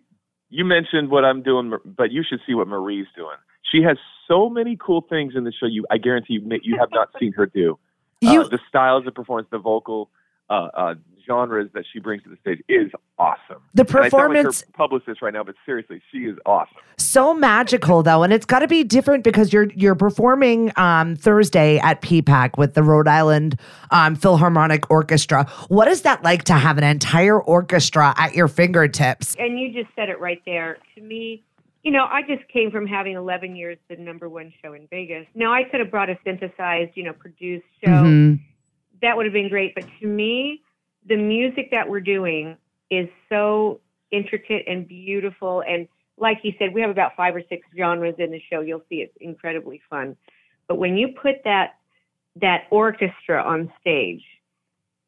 you 0.49 0.65
mentioned 0.65 1.09
what 1.09 1.25
I'm 1.25 1.41
doing, 1.41 1.73
but 1.83 2.11
you 2.11 2.23
should 2.27 2.39
see 2.45 2.53
what 2.53 2.67
Marie's 2.67 3.07
doing. 3.15 3.37
She 3.71 3.81
has 3.83 3.97
so 4.27 4.49
many 4.49 4.77
cool 4.79 5.01
things 5.01 5.33
in 5.35 5.43
the 5.43 5.51
show. 5.51 5.65
You, 5.65 5.85
I 5.89 5.97
guarantee 5.97 6.33
you, 6.33 6.59
you 6.63 6.77
have 6.79 6.89
not 6.91 7.09
seen 7.19 7.33
her 7.33 7.45
do. 7.45 7.77
You 8.21 8.41
uh, 8.41 8.47
the 8.47 8.59
styles 8.67 9.07
of 9.07 9.15
performance, 9.15 9.47
the 9.51 9.57
vocal 9.57 10.09
uh, 10.49 10.67
uh, 10.75 10.95
genres 11.25 11.69
that 11.73 11.85
she 11.91 11.99
brings 11.99 12.23
to 12.23 12.29
the 12.29 12.37
stage 12.37 12.61
is 12.67 12.91
awesome. 13.17 13.61
the 13.73 13.83
And 13.83 13.89
I 13.89 13.93
sound 13.93 14.03
like 14.03 14.11
performance 14.11 14.61
her 14.61 14.67
publicist 14.73 15.21
right 15.21 15.33
now, 15.33 15.43
but 15.43 15.55
seriously, 15.65 16.01
she 16.11 16.19
is 16.19 16.37
awesome. 16.45 16.75
so 16.97 17.33
magical 17.33 18.03
though 18.03 18.23
and 18.23 18.33
it's 18.33 18.45
got 18.45 18.59
to 18.59 18.67
be 18.67 18.83
different 18.83 19.23
because 19.23 19.51
you're 19.53 19.71
you're 19.71 19.95
performing 19.95 20.71
um 20.75 21.15
Thursday 21.15 21.77
at 21.79 22.01
PPAC 22.01 22.57
with 22.57 22.73
the 22.73 22.83
Rhode 22.83 23.07
Island 23.07 23.59
um 23.91 24.15
Philharmonic 24.15 24.89
Orchestra 24.91 25.45
what 25.67 25.87
is 25.87 26.01
that 26.01 26.23
like 26.23 26.43
to 26.45 26.53
have 26.53 26.77
an 26.77 26.83
entire 26.83 27.39
orchestra 27.41 28.13
at 28.17 28.35
your 28.35 28.47
fingertips 28.47 29.35
And 29.39 29.59
you 29.59 29.73
just 29.73 29.93
said 29.95 30.09
it 30.09 30.19
right 30.19 30.41
there. 30.45 30.77
To 30.95 31.01
me, 31.01 31.43
you 31.83 31.91
know, 31.91 32.05
I 32.09 32.21
just 32.21 32.47
came 32.49 32.69
from 32.71 32.85
having 32.85 33.15
11 33.15 33.55
years 33.55 33.77
the 33.89 33.95
number 33.95 34.29
one 34.29 34.53
show 34.61 34.73
in 34.73 34.87
Vegas. 34.87 35.25
Now 35.33 35.53
I 35.53 35.63
could 35.63 35.79
have 35.79 35.89
brought 35.89 36.09
a 36.09 36.17
synthesized, 36.23 36.91
you 36.95 37.03
know, 37.03 37.13
produced 37.13 37.65
show. 37.83 38.03
Mhm. 38.03 38.39
that 39.01 39.17
would 39.17 39.25
have 39.25 39.33
been 39.33 39.49
great. 39.49 39.73
But 39.73 39.85
to 39.99 40.05
me, 40.05 40.61
the 41.07 41.15
music 41.15 41.71
that 41.71 41.89
we're 41.89 42.01
doing 42.01 42.55
is 42.91 43.09
so 43.29 43.81
intricate 44.11 44.63
and 44.67 44.87
beautiful. 44.87 45.63
And 45.67 45.87
like 46.17 46.39
he 46.39 46.55
said, 46.59 46.71
we 46.71 46.81
have 46.81 46.91
about 46.91 47.15
five 47.15 47.35
or 47.35 47.41
six 47.49 47.65
genres 47.75 48.13
in 48.19 48.29
the 48.29 48.39
show. 48.39 48.61
You'll 48.61 48.83
see 48.89 49.01
it's 49.01 49.17
incredibly 49.19 49.81
fun. 49.89 50.15
But 50.67 50.75
when 50.75 50.97
you 50.97 51.07
put 51.09 51.43
that 51.45 51.77
that 52.35 52.67
orchestra 52.69 53.41
on 53.41 53.73
stage 53.81 54.23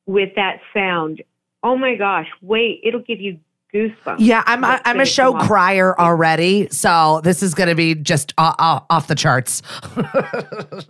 with 0.08 0.34
that 0.36 0.60
sound, 0.74 1.22
oh 1.62 1.78
my 1.78 1.96
gosh, 1.96 2.28
wait, 2.42 2.82
it'll 2.84 3.00
give 3.00 3.22
you 3.22 3.40
goosebumps. 3.74 4.18
yeah 4.20 4.44
I'm 4.46 4.64
a, 4.64 4.80
I'm 4.86 5.00
a 5.00 5.06
show 5.06 5.34
crier 5.34 5.96
already 6.00 6.68
so 6.70 7.22
this 7.24 7.42
is 7.42 7.54
going 7.54 7.70
to 7.70 7.76
be 7.76 7.96
just 7.96 8.34
uh, 8.38 8.54
uh, 8.60 8.80
off 8.90 9.08
the 9.08 9.16
charts 9.16 9.62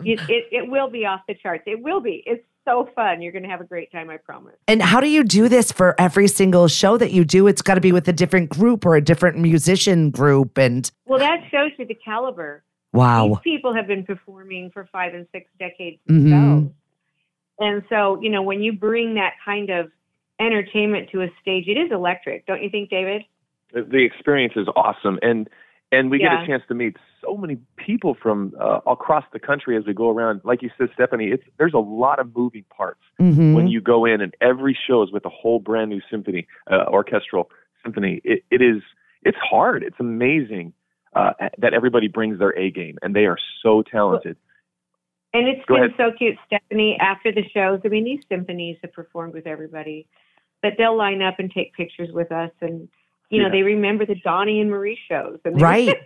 It, 0.06 0.20
it, 0.28 0.44
it 0.52 0.70
will 0.70 0.90
be 0.90 1.06
off 1.06 1.20
the 1.26 1.34
charts. 1.34 1.64
It 1.66 1.82
will 1.82 2.00
be. 2.00 2.22
It's 2.26 2.44
so 2.66 2.88
fun. 2.94 3.22
You're 3.22 3.32
going 3.32 3.42
to 3.42 3.48
have 3.48 3.60
a 3.60 3.64
great 3.64 3.90
time, 3.92 4.10
I 4.10 4.16
promise. 4.18 4.54
and 4.68 4.82
how 4.82 5.00
do 5.00 5.08
you 5.08 5.24
do 5.24 5.48
this 5.48 5.72
for 5.72 5.94
every 5.98 6.28
single 6.28 6.68
show 6.68 6.96
that 6.98 7.10
you 7.12 7.24
do 7.24 7.46
it's 7.46 7.62
got 7.62 7.74
to 7.74 7.80
be 7.80 7.92
with 7.92 8.06
a 8.08 8.12
different 8.12 8.48
group 8.50 8.84
or 8.86 8.96
a 8.96 9.00
different 9.02 9.38
musician 9.38 10.10
group 10.10 10.56
and 10.58 10.90
Well, 11.06 11.18
that 11.18 11.40
shows 11.50 11.70
you 11.78 11.86
the 11.86 11.94
caliber 11.94 12.62
wow 12.92 13.28
These 13.28 13.38
people 13.54 13.74
have 13.74 13.86
been 13.86 14.04
performing 14.04 14.70
for 14.72 14.88
five 14.92 15.14
and 15.14 15.26
six 15.32 15.50
decades 15.58 15.98
Mhm. 16.08 16.30
themselves. 16.30 16.70
And 17.60 17.82
so, 17.88 18.18
you 18.20 18.30
know, 18.30 18.42
when 18.42 18.62
you 18.62 18.72
bring 18.72 19.14
that 19.14 19.34
kind 19.44 19.70
of 19.70 19.90
entertainment 20.40 21.10
to 21.12 21.22
a 21.22 21.28
stage, 21.40 21.66
it 21.68 21.78
is 21.78 21.90
electric, 21.92 22.46
don't 22.46 22.62
you 22.62 22.70
think, 22.70 22.90
David? 22.90 23.22
The, 23.72 23.82
the 23.82 24.04
experience 24.04 24.54
is 24.56 24.66
awesome, 24.76 25.18
and 25.22 25.48
and 25.92 26.10
we 26.10 26.18
get 26.18 26.32
a 26.32 26.44
chance 26.44 26.62
to 26.68 26.74
meet 26.74 26.96
so 27.24 27.36
many 27.36 27.56
people 27.76 28.16
from 28.20 28.52
uh, 28.60 28.80
across 28.86 29.24
the 29.32 29.38
country 29.38 29.76
as 29.76 29.84
we 29.86 29.94
go 29.94 30.10
around. 30.10 30.40
Like 30.42 30.60
you 30.60 30.70
said, 30.76 30.88
Stephanie, 30.94 31.26
it's 31.28 31.44
there's 31.58 31.74
a 31.74 31.78
lot 31.78 32.18
of 32.18 32.34
moving 32.34 32.64
parts 32.76 33.00
Mhm. 33.20 33.54
when 33.54 33.68
you 33.68 33.80
go 33.80 34.04
in, 34.04 34.20
and 34.20 34.34
every 34.40 34.76
show 34.86 35.02
is 35.02 35.12
with 35.12 35.24
a 35.24 35.28
whole 35.28 35.60
brand 35.60 35.90
new 35.90 36.00
symphony, 36.10 36.46
uh, 36.70 36.86
orchestral 36.88 37.50
symphony. 37.84 38.20
It, 38.24 38.42
it 38.50 38.60
is 38.60 38.82
it's 39.22 39.38
hard. 39.38 39.82
It's 39.84 40.00
amazing 40.00 40.72
uh, 41.14 41.32
that 41.58 41.74
everybody 41.74 42.08
brings 42.08 42.38
their 42.38 42.56
A 42.58 42.70
game, 42.70 42.98
and 43.02 43.14
they 43.14 43.26
are 43.26 43.38
so 43.62 43.82
talented. 43.82 44.36
And 45.32 45.48
it's 45.48 45.64
Go 45.66 45.74
been 45.74 45.84
ahead. 45.84 45.96
so 45.96 46.12
cute, 46.16 46.36
Stephanie, 46.46 46.96
after 47.00 47.32
the 47.32 47.42
shows. 47.52 47.80
I 47.84 47.88
mean, 47.88 48.04
these 48.04 48.22
symphonies 48.28 48.78
have 48.82 48.92
performed 48.92 49.34
with 49.34 49.46
everybody, 49.46 50.06
but 50.64 50.72
they'll 50.78 50.96
line 50.96 51.20
up 51.20 51.38
and 51.38 51.52
take 51.52 51.74
pictures 51.74 52.08
with 52.10 52.32
us. 52.32 52.50
And, 52.62 52.88
you 53.28 53.38
know, 53.38 53.48
Yeah. 53.48 53.52
they 53.52 53.62
remember 53.62 54.06
the 54.06 54.14
Donnie 54.14 54.62
and 54.62 54.70
Marie 54.70 54.98
shows. 55.06 55.38
And 55.44 55.60
right 55.60 55.88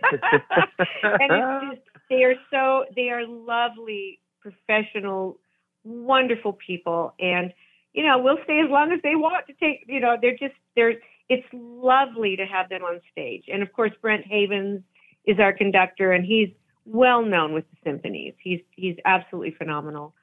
and 1.03 1.31
it's 1.31 1.75
just 1.77 1.81
they 2.09 2.23
are 2.25 2.35
so 2.51 2.83
they 2.93 3.09
are 3.09 3.25
lovely 3.25 4.19
professional 4.41 5.39
wonderful 5.85 6.51
people 6.53 7.13
and 7.19 7.53
you 7.93 8.05
know 8.05 8.17
we'll 8.17 8.39
stay 8.43 8.59
as 8.59 8.69
long 8.69 8.91
as 8.91 8.99
they 9.01 9.15
want 9.15 9.47
to 9.47 9.53
take 9.53 9.85
you 9.87 10.01
know 10.01 10.17
they're 10.21 10.37
just 10.37 10.55
they're 10.75 10.95
it's 11.29 11.47
lovely 11.53 12.35
to 12.35 12.45
have 12.45 12.67
them 12.67 12.83
on 12.83 12.99
stage 13.11 13.45
and 13.47 13.63
of 13.63 13.71
course 13.71 13.91
brent 14.01 14.25
havens 14.25 14.81
is 15.25 15.39
our 15.39 15.53
conductor 15.53 16.11
and 16.11 16.25
he's 16.25 16.49
well 16.85 17.23
known 17.23 17.53
with 17.53 17.63
the 17.71 17.77
symphonies 17.83 18.33
he's 18.43 18.59
he's 18.75 18.97
absolutely 19.05 19.51
phenomenal 19.57 20.13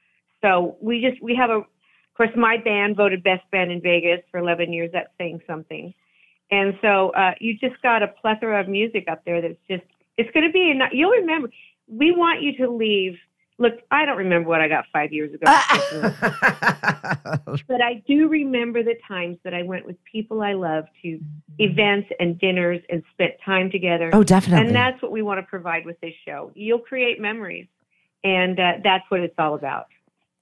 so 0.42 0.76
we 0.80 1.00
just 1.00 1.22
we 1.22 1.34
have 1.34 1.50
a 1.50 1.62
of 2.16 2.16
course 2.16 2.36
my 2.36 2.56
band 2.56 2.96
voted 2.96 3.22
best 3.22 3.42
band 3.50 3.70
in 3.70 3.82
vegas 3.82 4.20
for 4.30 4.38
11 4.38 4.72
years. 4.72 4.88
That's 4.94 5.10
saying 5.18 5.42
something. 5.46 5.92
And 6.50 6.78
so 6.80 7.10
uh, 7.10 7.32
you 7.40 7.58
just 7.58 7.80
got 7.82 8.02
a 8.02 8.08
plethora 8.08 8.58
of 8.58 8.68
music 8.68 9.04
up 9.06 9.22
there 9.26 9.42
that's 9.42 9.58
just 9.68 9.82
it's 10.16 10.30
going 10.30 10.46
to 10.46 10.52
be 10.52 10.72
you'll 10.92 11.10
remember 11.10 11.50
we 11.88 12.10
want 12.10 12.40
you 12.40 12.56
to 12.56 12.70
leave 12.70 13.18
look 13.58 13.74
i 13.90 14.06
don't 14.06 14.16
remember 14.16 14.48
what 14.48 14.62
i 14.62 14.68
got 14.68 14.86
five 14.92 15.12
years 15.12 15.34
ago. 15.34 15.44
But 17.68 17.82
i 17.82 18.02
do 18.06 18.28
remember 18.28 18.82
the 18.82 18.94
times 19.06 19.36
that 19.44 19.52
i 19.52 19.62
went 19.62 19.86
with 19.86 19.96
people 20.10 20.40
i 20.40 20.54
love 20.54 20.84
to 21.02 21.20
events 21.58 22.08
and 22.18 22.38
dinners 22.38 22.80
and 22.88 23.02
spent 23.12 23.32
time 23.44 23.70
together. 23.70 24.10
Oh 24.12 24.22
definitely. 24.22 24.66
And 24.66 24.74
that's 24.74 25.02
what 25.02 25.12
we 25.12 25.20
want 25.20 25.38
to 25.38 25.42
provide 25.42 25.84
with 25.84 26.00
this 26.00 26.14
show. 26.24 26.50
You'll 26.54 26.78
create 26.78 27.20
memories 27.20 27.66
and 28.24 28.58
uh, 28.58 28.72
that's 28.82 29.04
what 29.10 29.20
it's 29.20 29.34
all 29.38 29.54
about 29.54 29.86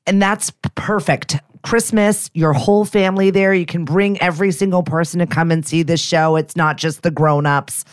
and 0.06 0.20
that's 0.20 0.50
perfect. 0.74 1.36
Christmas, 1.62 2.30
your 2.34 2.52
whole 2.52 2.84
family 2.84 3.30
there. 3.30 3.54
You 3.54 3.64
can 3.66 3.84
bring 3.84 4.20
every 4.20 4.52
single 4.52 4.82
person 4.82 5.18
to 5.20 5.26
come 5.26 5.50
and 5.50 5.64
see 5.66 5.82
this 5.82 6.00
show. 6.02 6.36
It's 6.36 6.56
not 6.56 6.76
just 6.76 7.02
the 7.02 7.10
grown-ups. 7.10 7.84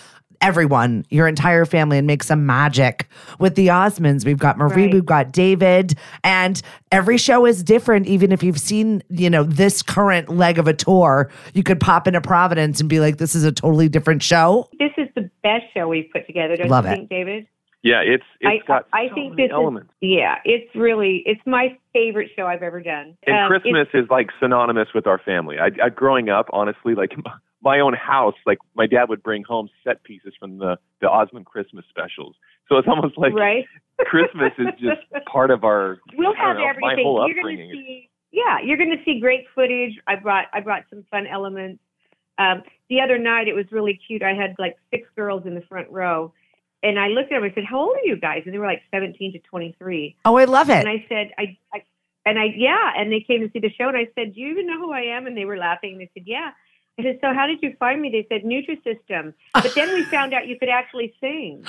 Everyone, 0.41 1.05
your 1.11 1.27
entire 1.27 1.65
family, 1.65 1.99
and 1.99 2.07
make 2.07 2.23
some 2.23 2.47
magic 2.47 3.07
with 3.37 3.53
the 3.53 3.67
Osmonds. 3.67 4.25
We've 4.25 4.39
got 4.39 4.57
Marie, 4.57 4.85
Right. 4.85 4.93
we've 4.95 5.05
got 5.05 5.31
David, 5.31 5.93
and 6.23 6.59
every 6.91 7.19
show 7.19 7.45
is 7.45 7.63
different. 7.63 8.07
Even 8.07 8.31
if 8.31 8.41
you've 8.41 8.59
seen, 8.59 9.03
you 9.09 9.29
know, 9.29 9.43
this 9.43 9.83
current 9.83 10.29
leg 10.29 10.57
of 10.57 10.67
a 10.67 10.73
tour, 10.73 11.29
you 11.53 11.61
could 11.61 11.79
pop 11.79 12.07
into 12.07 12.21
Providence 12.21 12.79
and 12.79 12.89
be 12.89 12.99
like, 12.99 13.17
"This 13.17 13.35
is 13.35 13.43
a 13.43 13.51
totally 13.51 13.87
different 13.87 14.23
show." 14.23 14.67
this 14.79 14.91
is 14.97 15.07
the 15.15 15.29
best 15.43 15.65
show 15.75 15.87
we've 15.87 16.09
put 16.11 16.25
together 16.25 16.55
don't 16.57 16.69
Love 16.69 16.85
you 16.85 16.91
it. 16.91 16.95
think 16.95 17.09
david 17.09 17.45
Yeah, 17.83 18.01
it's 18.01 18.23
it's 18.39 18.63
I- 18.63 18.67
got 18.67 18.87
I 18.93 19.07
so 19.09 19.15
think 19.15 19.31
many 19.31 19.43
this 19.43 19.49
is- 19.49 19.53
elements. 19.53 19.91
Yeah, 20.01 20.35
it's 20.45 20.73
really 20.75 21.23
it's 21.25 21.41
my 21.45 21.77
favorite 21.93 22.29
show 22.35 22.45
I've 22.45 22.61
ever 22.63 22.79
done. 22.81 23.17
And 23.25 23.35
Um, 23.35 23.47
Christmas 23.49 23.87
is 23.93 24.07
like 24.09 24.29
synonymous 24.39 24.89
with 24.93 25.07
our 25.07 25.17
family. 25.17 25.57
I, 25.59 25.71
I 25.83 25.89
growing 25.89 26.29
up, 26.29 26.47
honestly, 26.53 26.93
like 26.95 27.11
my 27.63 27.79
own 27.79 27.93
house, 27.93 28.35
like 28.45 28.59
my 28.75 28.85
dad 28.87 29.09
would 29.09 29.23
bring 29.23 29.43
home 29.43 29.67
set 29.83 30.03
pieces 30.03 30.33
from 30.39 30.59
the 30.59 30.77
the 30.99 31.09
Osmond 31.09 31.45
Christmas 31.47 31.85
specials. 31.89 32.35
So 32.69 32.77
it's 32.77 32.87
almost 32.87 33.17
like 33.17 33.33
right. 33.33 33.65
Christmas 34.05 34.53
is 34.59 34.67
just 34.79 35.01
part 35.25 35.49
of 35.51 35.63
our. 35.63 35.97
We'll 36.15 36.35
have 36.35 36.57
know, 36.57 36.63
my 36.63 36.69
everything. 36.93 37.05
whole 37.05 37.27
You're 37.27 37.43
Gonna 37.43 37.71
see. 37.71 38.09
Yeah, 38.31 38.59
you're 38.63 38.77
going 38.77 38.91
to 38.97 39.03
see 39.03 39.19
great 39.19 39.43
footage. 39.53 39.99
I 40.07 40.15
brought 40.15 40.45
I 40.53 40.61
brought 40.61 40.83
some 40.89 41.03
fun 41.11 41.27
elements. 41.27 41.81
Um, 42.37 42.63
the 42.89 43.01
other 43.01 43.17
night 43.17 43.47
it 43.49 43.53
was 43.53 43.65
really 43.71 43.99
cute. 44.07 44.23
I 44.23 44.33
had 44.33 44.55
like 44.57 44.77
six 44.89 45.05
girls 45.17 45.45
in 45.45 45.53
the 45.53 45.61
front 45.61 45.89
row, 45.89 46.31
and 46.83 46.99
I 46.99 47.07
looked 47.07 47.31
at 47.31 47.39
them. 47.41 47.43
I 47.43 47.53
said, 47.53 47.65
"How 47.65 47.79
old 47.79 47.95
are 47.95 48.05
you 48.05 48.17
guys?" 48.17 48.43
And 48.45 48.53
they 48.53 48.57
were 48.57 48.65
like 48.65 48.81
17 48.91 49.33
to 49.33 49.39
23. 49.39 50.15
Oh, 50.25 50.37
I 50.37 50.45
love 50.45 50.69
it. 50.69 50.85
And 50.85 50.89
I 50.89 51.05
said, 51.07 51.31
"I, 51.37 51.57
I 51.73 51.83
and 52.25 52.39
I 52.39 52.45
yeah." 52.55 52.93
And 52.97 53.11
they 53.11 53.21
came 53.21 53.41
to 53.41 53.51
see 53.51 53.59
the 53.59 53.71
show, 53.71 53.87
and 53.87 53.97
I 53.97 54.07
said, 54.15 54.33
"Do 54.35 54.41
you 54.41 54.49
even 54.49 54.67
know 54.67 54.79
who 54.79 54.91
I 54.91 55.01
am?" 55.01 55.27
And 55.27 55.37
they 55.37 55.45
were 55.45 55.57
laughing. 55.57 55.93
And 55.93 56.01
they 56.01 56.09
said, 56.13 56.23
"Yeah." 56.25 56.51
I 56.99 57.03
said, 57.03 57.19
"So 57.21 57.33
how 57.33 57.47
did 57.47 57.59
you 57.61 57.73
find 57.79 58.01
me?" 58.01 58.09
They 58.09 58.25
said, 58.29 58.43
"Nutrisystem." 58.43 59.33
But 59.53 59.73
then 59.75 59.93
we 59.93 60.03
found 60.03 60.33
out 60.33 60.47
you 60.47 60.59
could 60.59 60.69
actually 60.69 61.13
sing. 61.21 61.63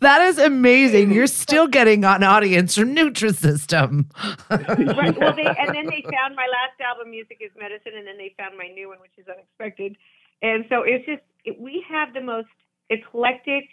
that 0.00 0.20
is 0.22 0.38
amazing. 0.38 1.12
You're 1.12 1.28
still 1.28 1.68
getting 1.68 2.04
an 2.04 2.24
audience 2.24 2.74
from 2.74 2.94
Nutrisystem. 2.94 4.06
Right. 4.50 5.18
Well, 5.18 5.32
they 5.36 5.46
and 5.46 5.74
then 5.74 5.86
they 5.86 6.02
found 6.02 6.36
my 6.36 6.46
last 6.46 6.80
album, 6.80 7.10
"Music 7.10 7.38
Is 7.40 7.50
Medicine," 7.58 7.92
and 7.96 8.06
then 8.06 8.18
they 8.18 8.34
found 8.36 8.56
my 8.58 8.66
new 8.68 8.88
one, 8.88 8.98
which 9.00 9.12
is 9.16 9.26
unexpected. 9.28 9.96
And 10.42 10.64
so 10.68 10.82
it's 10.84 11.06
just 11.06 11.22
it, 11.44 11.60
we 11.60 11.84
have 11.88 12.12
the 12.14 12.20
most 12.20 12.48
eclectic, 12.90 13.64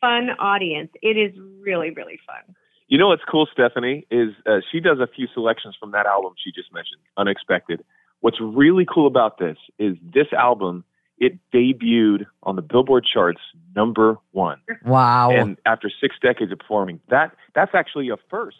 fun 0.00 0.30
audience. 0.38 0.90
It 1.02 1.16
is 1.16 1.34
really 1.60 1.90
really 1.90 2.20
fun. 2.26 2.54
You 2.86 2.98
know 2.98 3.08
what's 3.08 3.24
cool, 3.28 3.48
Stephanie, 3.50 4.06
is 4.10 4.30
uh, 4.46 4.58
she 4.70 4.78
does 4.78 4.98
a 5.00 5.06
few 5.06 5.26
selections 5.32 5.74
from 5.80 5.92
that 5.92 6.06
album 6.06 6.34
she 6.42 6.52
just 6.52 6.72
mentioned, 6.72 7.00
Unexpected. 7.16 7.82
What's 8.20 8.40
really 8.40 8.86
cool 8.86 9.06
about 9.06 9.38
this 9.38 9.56
is 9.78 9.96
this 10.02 10.26
album, 10.32 10.84
it 11.18 11.38
debuted 11.52 12.26
on 12.42 12.56
the 12.56 12.62
Billboard 12.62 13.06
charts 13.10 13.40
number 13.74 14.18
one. 14.32 14.60
Wow. 14.84 15.30
And 15.30 15.56
after 15.66 15.90
six 16.00 16.16
decades 16.22 16.52
of 16.52 16.58
performing, 16.58 17.00
that 17.08 17.34
that's 17.54 17.74
actually 17.74 18.10
a 18.10 18.16
first. 18.30 18.56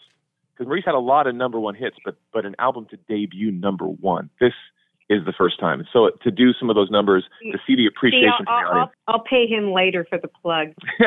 Because 0.53 0.67
Marie's 0.67 0.85
had 0.85 0.95
a 0.95 0.99
lot 0.99 1.27
of 1.27 1.35
number 1.35 1.59
one 1.59 1.75
hits, 1.75 1.97
but 2.03 2.15
but 2.33 2.45
an 2.45 2.55
album 2.59 2.87
to 2.89 2.97
debut 3.07 3.51
number 3.51 3.85
one. 3.85 4.29
This 4.39 4.53
is 5.09 5.23
the 5.25 5.33
first 5.33 5.59
time. 5.59 5.85
So 5.93 6.09
to 6.23 6.31
do 6.31 6.53
some 6.53 6.69
of 6.69 6.75
those 6.75 6.89
numbers, 6.89 7.25
to 7.51 7.57
see 7.67 7.75
the 7.75 7.85
appreciation 7.85 8.31
See, 8.39 8.45
I'll, 8.47 8.73
the 8.73 8.79
I'll. 8.79 8.91
I'll 9.07 9.23
pay 9.23 9.47
him 9.47 9.71
later 9.71 10.05
for 10.09 10.17
the 10.17 10.27
plug. 10.27 10.69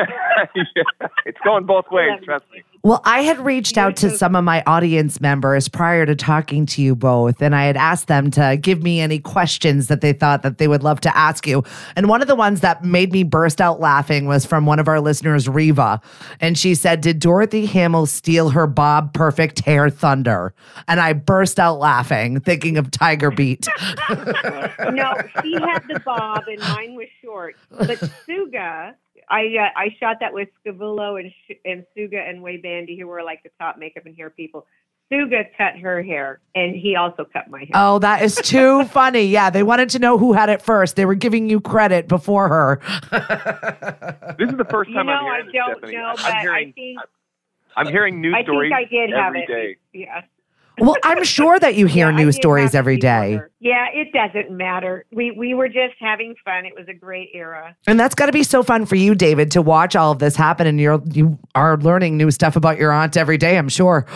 Yeah, 0.55 1.07
it's 1.25 1.37
going 1.43 1.65
both 1.65 1.85
ways, 1.91 2.11
trust 2.23 2.45
me. 2.53 2.63
Well, 2.81 3.01
I 3.03 3.21
had 3.21 3.39
reached 3.39 3.77
out 3.77 3.97
to 3.97 4.09
some 4.09 4.37
of 4.37 4.45
my 4.45 4.63
audience 4.65 5.19
members 5.19 5.67
prior 5.67 6.05
to 6.05 6.15
talking 6.15 6.65
to 6.67 6.81
you 6.81 6.95
both, 6.95 7.41
and 7.41 7.53
I 7.53 7.65
had 7.65 7.75
asked 7.75 8.07
them 8.07 8.31
to 8.31 8.57
give 8.61 8.81
me 8.81 9.01
any 9.01 9.19
questions 9.19 9.87
that 9.87 9.99
they 9.99 10.13
thought 10.13 10.43
that 10.43 10.59
they 10.59 10.67
would 10.69 10.81
love 10.81 11.01
to 11.01 11.17
ask 11.17 11.45
you. 11.45 11.63
And 11.97 12.07
one 12.07 12.21
of 12.21 12.29
the 12.29 12.35
ones 12.35 12.61
that 12.61 12.85
made 12.85 13.11
me 13.11 13.23
burst 13.23 13.59
out 13.59 13.81
laughing 13.81 14.27
was 14.27 14.45
from 14.45 14.65
one 14.65 14.79
of 14.79 14.87
our 14.87 15.01
listeners, 15.01 15.49
Reva. 15.49 15.99
And 16.39 16.57
she 16.57 16.73
said, 16.73 17.01
Did 17.01 17.19
Dorothy 17.19 17.65
Hamill 17.65 18.05
steal 18.05 18.49
her 18.51 18.65
Bob 18.65 19.13
Perfect 19.13 19.59
hair 19.59 19.89
thunder? 19.89 20.53
And 20.87 21.01
I 21.01 21.11
burst 21.11 21.59
out 21.59 21.79
laughing, 21.79 22.39
thinking 22.39 22.77
of 22.77 22.91
Tiger 22.91 23.29
Beat. 23.29 23.67
no, 24.09 25.13
she 25.41 25.53
had 25.53 25.83
the 25.89 26.01
bob 26.05 26.43
and 26.47 26.59
mine 26.61 26.95
was 26.95 27.07
short. 27.21 27.57
But 27.71 27.99
Suga, 28.25 28.93
I 29.29 29.41
uh, 29.57 29.79
I 29.79 29.95
shot 29.99 30.17
that 30.21 30.33
with 30.33 30.49
Scavullo 30.65 31.19
and 31.19 31.31
Sh- 31.47 31.55
and 31.65 31.85
Suga 31.97 32.27
and 32.27 32.41
Way 32.41 32.57
Bandy, 32.57 32.97
who 32.99 33.07
were 33.07 33.23
like 33.23 33.43
the 33.43 33.49
top 33.59 33.77
makeup 33.77 34.05
and 34.05 34.15
hair 34.15 34.29
people. 34.29 34.65
Suga 35.11 35.45
cut 35.57 35.75
her 35.79 36.03
hair, 36.03 36.39
and 36.53 36.75
he 36.75 36.95
also 36.95 37.25
cut 37.25 37.49
my 37.49 37.59
hair. 37.61 37.69
Oh, 37.73 37.97
that 37.99 38.21
is 38.21 38.35
too 38.35 38.85
funny. 38.89 39.23
Yeah, 39.25 39.49
they 39.49 39.63
wanted 39.63 39.89
to 39.89 39.99
know 39.99 40.17
who 40.19 40.33
had 40.33 40.49
it 40.49 40.61
first. 40.61 40.95
They 40.95 41.05
were 41.05 41.15
giving 41.15 41.49
you 41.49 41.59
credit 41.59 42.07
before 42.07 42.47
her. 42.47 42.79
This 44.39 44.49
is 44.51 44.55
the 44.57 44.65
first 44.65 44.89
you 44.89 44.95
time 44.95 45.07
know, 45.07 45.13
I'm 45.13 45.25
I 45.25 45.35
hearing 45.41 45.45
this, 45.47 45.53
don't 45.53 45.77
Stephanie. 45.79 45.97
know, 45.97 46.05
I'm 46.05 46.15
but 46.15 46.25
I 46.25 46.41
hearing, 46.41 46.73
think 46.73 46.99
I'm 47.75 47.87
hearing 47.87 48.21
news 48.21 48.35
I 48.37 48.43
stories 48.43 48.71
think 48.71 48.87
I 48.87 48.89
did 48.89 49.09
have 49.11 49.27
every 49.27 49.41
it. 49.41 49.47
day. 49.47 49.77
Yeah. 49.93 50.21
Well, 50.79 50.95
I'm 51.03 51.23
sure 51.23 51.59
that 51.59 51.75
you 51.75 51.85
hear 51.85 52.09
Yeah, 52.09 52.15
news 52.17 52.35
stories 52.35 52.73
every 52.75 52.97
day. 52.97 53.07
it 53.07 53.11
every 53.19 53.31
before 53.31 53.31
day. 53.31 53.35
her. 53.37 53.51
Yeah, 53.61 53.85
it 53.93 54.07
doesn't 54.13 54.55
matter. 54.55 55.05
We 55.11 55.31
we 55.31 55.53
were 55.53 55.67
just 55.67 55.95
having 55.99 56.35
fun. 56.45 56.65
It 56.65 56.73
was 56.77 56.87
a 56.87 56.93
great 56.93 57.29
era. 57.33 57.75
And 57.87 57.99
that's 57.99 58.15
got 58.15 58.27
to 58.27 58.31
be 58.31 58.43
so 58.43 58.63
fun 58.63 58.85
for 58.85 58.95
you, 58.95 59.15
David, 59.15 59.51
to 59.51 59.61
watch 59.61 59.95
all 59.95 60.11
of 60.13 60.19
this 60.19 60.35
happen. 60.35 60.65
And 60.67 60.79
you're 60.79 61.01
you 61.11 61.37
are 61.55 61.77
learning 61.77 62.15
new 62.17 62.31
stuff 62.31 62.55
about 62.55 62.77
your 62.77 62.91
aunt 62.91 63.17
every 63.17 63.37
day. 63.37 63.57
I'm 63.57 63.69
sure. 63.69 64.05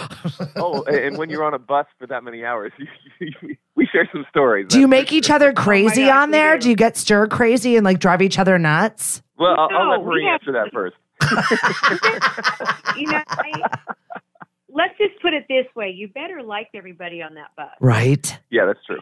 Oh, 0.56 0.84
and 0.84 1.18
when 1.18 1.30
you're 1.30 1.44
on 1.44 1.54
a 1.54 1.60
bus 1.60 1.86
for 2.00 2.08
that 2.08 2.24
many 2.24 2.46
hours, 2.46 2.72
we 3.76 3.86
share 3.92 4.08
some 4.14 4.26
stories. 4.30 4.68
Do 4.70 4.80
you 4.80 4.88
make 4.88 5.12
each 5.12 5.30
other 5.30 5.52
crazy 5.52 6.04
oh 6.04 6.08
gosh, 6.08 6.18
on 6.24 6.32
there? 6.32 6.58
do. 6.58 6.64
Do 6.64 6.70
you 6.70 6.76
get 6.76 6.96
stir 6.96 7.28
crazy 7.28 7.76
and 7.76 7.84
like 7.84 8.00
drive 8.00 8.22
each 8.22 8.40
other 8.40 8.58
nuts? 8.58 9.22
Well, 9.38 9.56
I'll, 9.58 9.70
I'll 9.76 9.86
No, 9.86 9.92
let 9.92 10.00
we 10.02 10.06
Marie 10.06 10.26
have- 10.26 10.42
answer 10.42 10.52
that 10.54 10.72
first. 10.74 10.96
You 12.98 13.08
know, 13.12 13.22
I, 13.28 13.62
let's 14.74 14.98
just 14.98 15.22
put 15.22 15.34
it 15.34 15.46
this 15.48 15.66
way: 15.76 15.90
you 15.90 16.08
better 16.08 16.44
like 16.44 16.70
everybody 16.74 17.22
on 17.22 17.36
that 17.36 17.56
bus. 17.56 17.70
Right. 17.80 18.38
Yeah, 18.50 18.66
that's 18.66 18.84
true. 18.86 19.00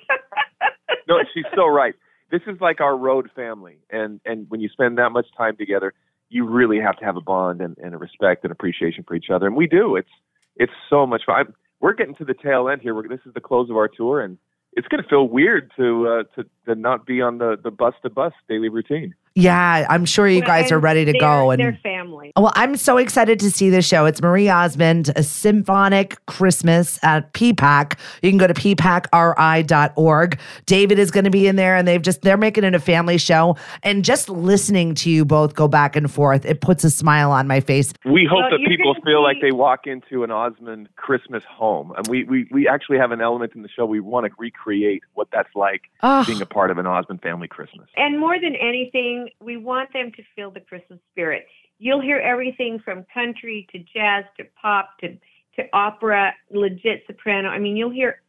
no, 1.08 1.20
she's 1.34 1.46
so 1.56 1.68
right. 1.68 1.96
This 2.32 2.42
is 2.48 2.60
like 2.62 2.80
our 2.80 2.96
road 2.96 3.30
family, 3.36 3.78
and 3.90 4.20
and 4.26 4.46
when 4.50 4.62
you 4.62 4.70
spend 4.70 4.98
that 4.98 5.12
much 5.12 5.28
time 5.38 5.58
together, 5.58 5.94
you 6.30 6.46
really 6.46 6.80
have 6.80 6.98
to 6.98 7.06
have 7.06 7.18
a 7.18 7.22
bond 7.22 7.62
and, 7.62 7.78
and 7.78 7.94
a 7.94 7.98
respect 7.98 8.44
and 8.44 8.52
appreciation 8.52 9.04
for 9.08 9.16
each 9.16 9.30
other, 9.34 9.48
and 9.48 9.56
we 9.56 9.68
do. 9.68 9.96
It's 9.96 10.10
it's 10.56 10.74
so 10.90 11.06
much 11.06 11.24
fun. 11.26 11.36
I'm, 11.36 11.54
we're 11.80 11.94
getting 11.94 12.16
to 12.16 12.26
the 12.26 12.36
tail 12.36 12.70
end 12.70 12.82
here. 12.82 12.94
We're, 12.94 13.08
this 13.08 13.20
is 13.26 13.34
the 13.34 13.42
close 13.42 13.70
of 13.70 13.76
our 13.76 13.88
tour, 13.88 14.22
and 14.22 14.38
it's 14.74 14.88
going 14.88 15.04
to 15.04 15.10
feel 15.10 15.28
weird 15.28 15.72
to 15.78 16.08
uh, 16.08 16.24
to 16.36 16.48
to 16.68 16.80
not 16.80 17.06
be 17.06 17.22
on 17.22 17.38
the 17.38 17.58
the 17.62 17.72
bus 17.72 17.94
to 18.04 18.10
bus 18.10 18.34
daily 18.48 18.70
routine. 18.70 19.14
Yeah, 19.36 19.86
I'm 19.90 20.04
sure 20.04 20.28
you 20.28 20.42
guys 20.42 20.72
are 20.74 20.80
ready 20.80 21.06
to 21.06 21.14
go. 21.14 21.56
They're 21.56 21.70
And 21.70 21.80
family. 21.80 22.34
Oh, 22.36 22.44
well, 22.44 22.52
I'm 22.56 22.76
so 22.76 22.98
excited 22.98 23.40
to 23.40 23.50
see 23.50 23.70
this 23.70 23.88
show. 23.88 24.06
It's 24.06 24.22
Marie 24.22 24.50
Osmond, 24.50 25.12
a 25.16 25.24
symphonic 25.24 26.18
Christmas 26.26 27.00
at 27.02 27.32
PPAC. 27.34 27.98
You 28.22 28.30
can 28.30 28.38
go 28.38 28.48
to 28.48 28.54
ppacri.org. 28.54 30.40
David 30.66 31.00
is 31.00 31.12
going 31.12 31.24
to 31.24 31.30
be 31.30 31.48
in 31.48 31.56
there, 31.56 31.76
and 31.78 31.88
they've 31.88 32.02
just 32.02 32.22
they're 32.24 32.36
making 32.38 32.66
it 32.66 32.76
a 32.76 32.80
family 32.80 33.18
show. 33.18 33.56
And 33.84 34.04
just 34.04 34.28
listening 34.30 34.96
to 34.96 35.10
you 35.10 35.24
both 35.24 35.56
go 35.56 35.68
back 35.68 35.96
and 35.96 36.12
forth, 36.12 36.46
it 36.46 36.60
puts 36.62 36.84
a 36.84 36.90
smile 36.90 37.32
on 37.32 37.48
my 37.48 37.62
face. 37.62 37.94
We 38.06 38.26
hope 38.30 38.40
Well, 38.40 38.60
that 38.60 38.68
people 38.68 38.94
gonna 38.94 39.06
feel 39.06 39.24
like 39.24 39.38
they 39.42 39.52
walk 39.52 39.88
into 39.88 40.24
an 40.24 40.32
Osmond 40.32 40.90
Christmas 40.98 41.44
home, 41.46 41.94
and 41.96 42.06
we 42.08 42.26
we 42.26 42.48
we 42.52 42.68
actually 42.68 42.98
have 42.98 43.12
an 43.12 43.22
element 43.22 43.54
in 43.56 43.62
the 43.62 43.70
show. 43.70 43.86
We 43.86 44.02
want 44.02 44.26
to 44.26 44.32
recreate 44.38 45.04
what 45.14 45.30
that's 45.32 45.56
like 45.56 45.84
Oh, 46.04 46.26
being 46.26 46.42
a 46.42 46.46
part 46.46 46.70
of 46.72 46.78
an 46.78 46.86
Osmond 46.86 47.22
family 47.22 47.48
Christmas. 47.48 47.88
And 47.96 48.20
more 48.20 48.40
than 48.40 48.56
anything, 48.56 49.21
we 49.42 49.58
want 49.58 49.92
them 49.94 50.12
to 50.16 50.24
feel 50.36 50.52
the 50.52 50.60
Christmas 50.60 51.00
spirit. 51.12 51.46
You'll 51.80 52.02
hear 52.02 52.18
everything 52.18 52.80
from 52.84 53.06
country 53.14 53.68
to 53.72 53.80
jazz 53.80 54.26
to 54.38 54.46
pop 54.62 54.98
to 55.00 55.18
to 55.56 55.64
opera, 55.74 56.34
legit 56.50 57.04
soprano. 57.08 57.50
I 57.50 57.60
mean, 57.60 57.76
you'll 57.76 57.92
hear 57.92 58.22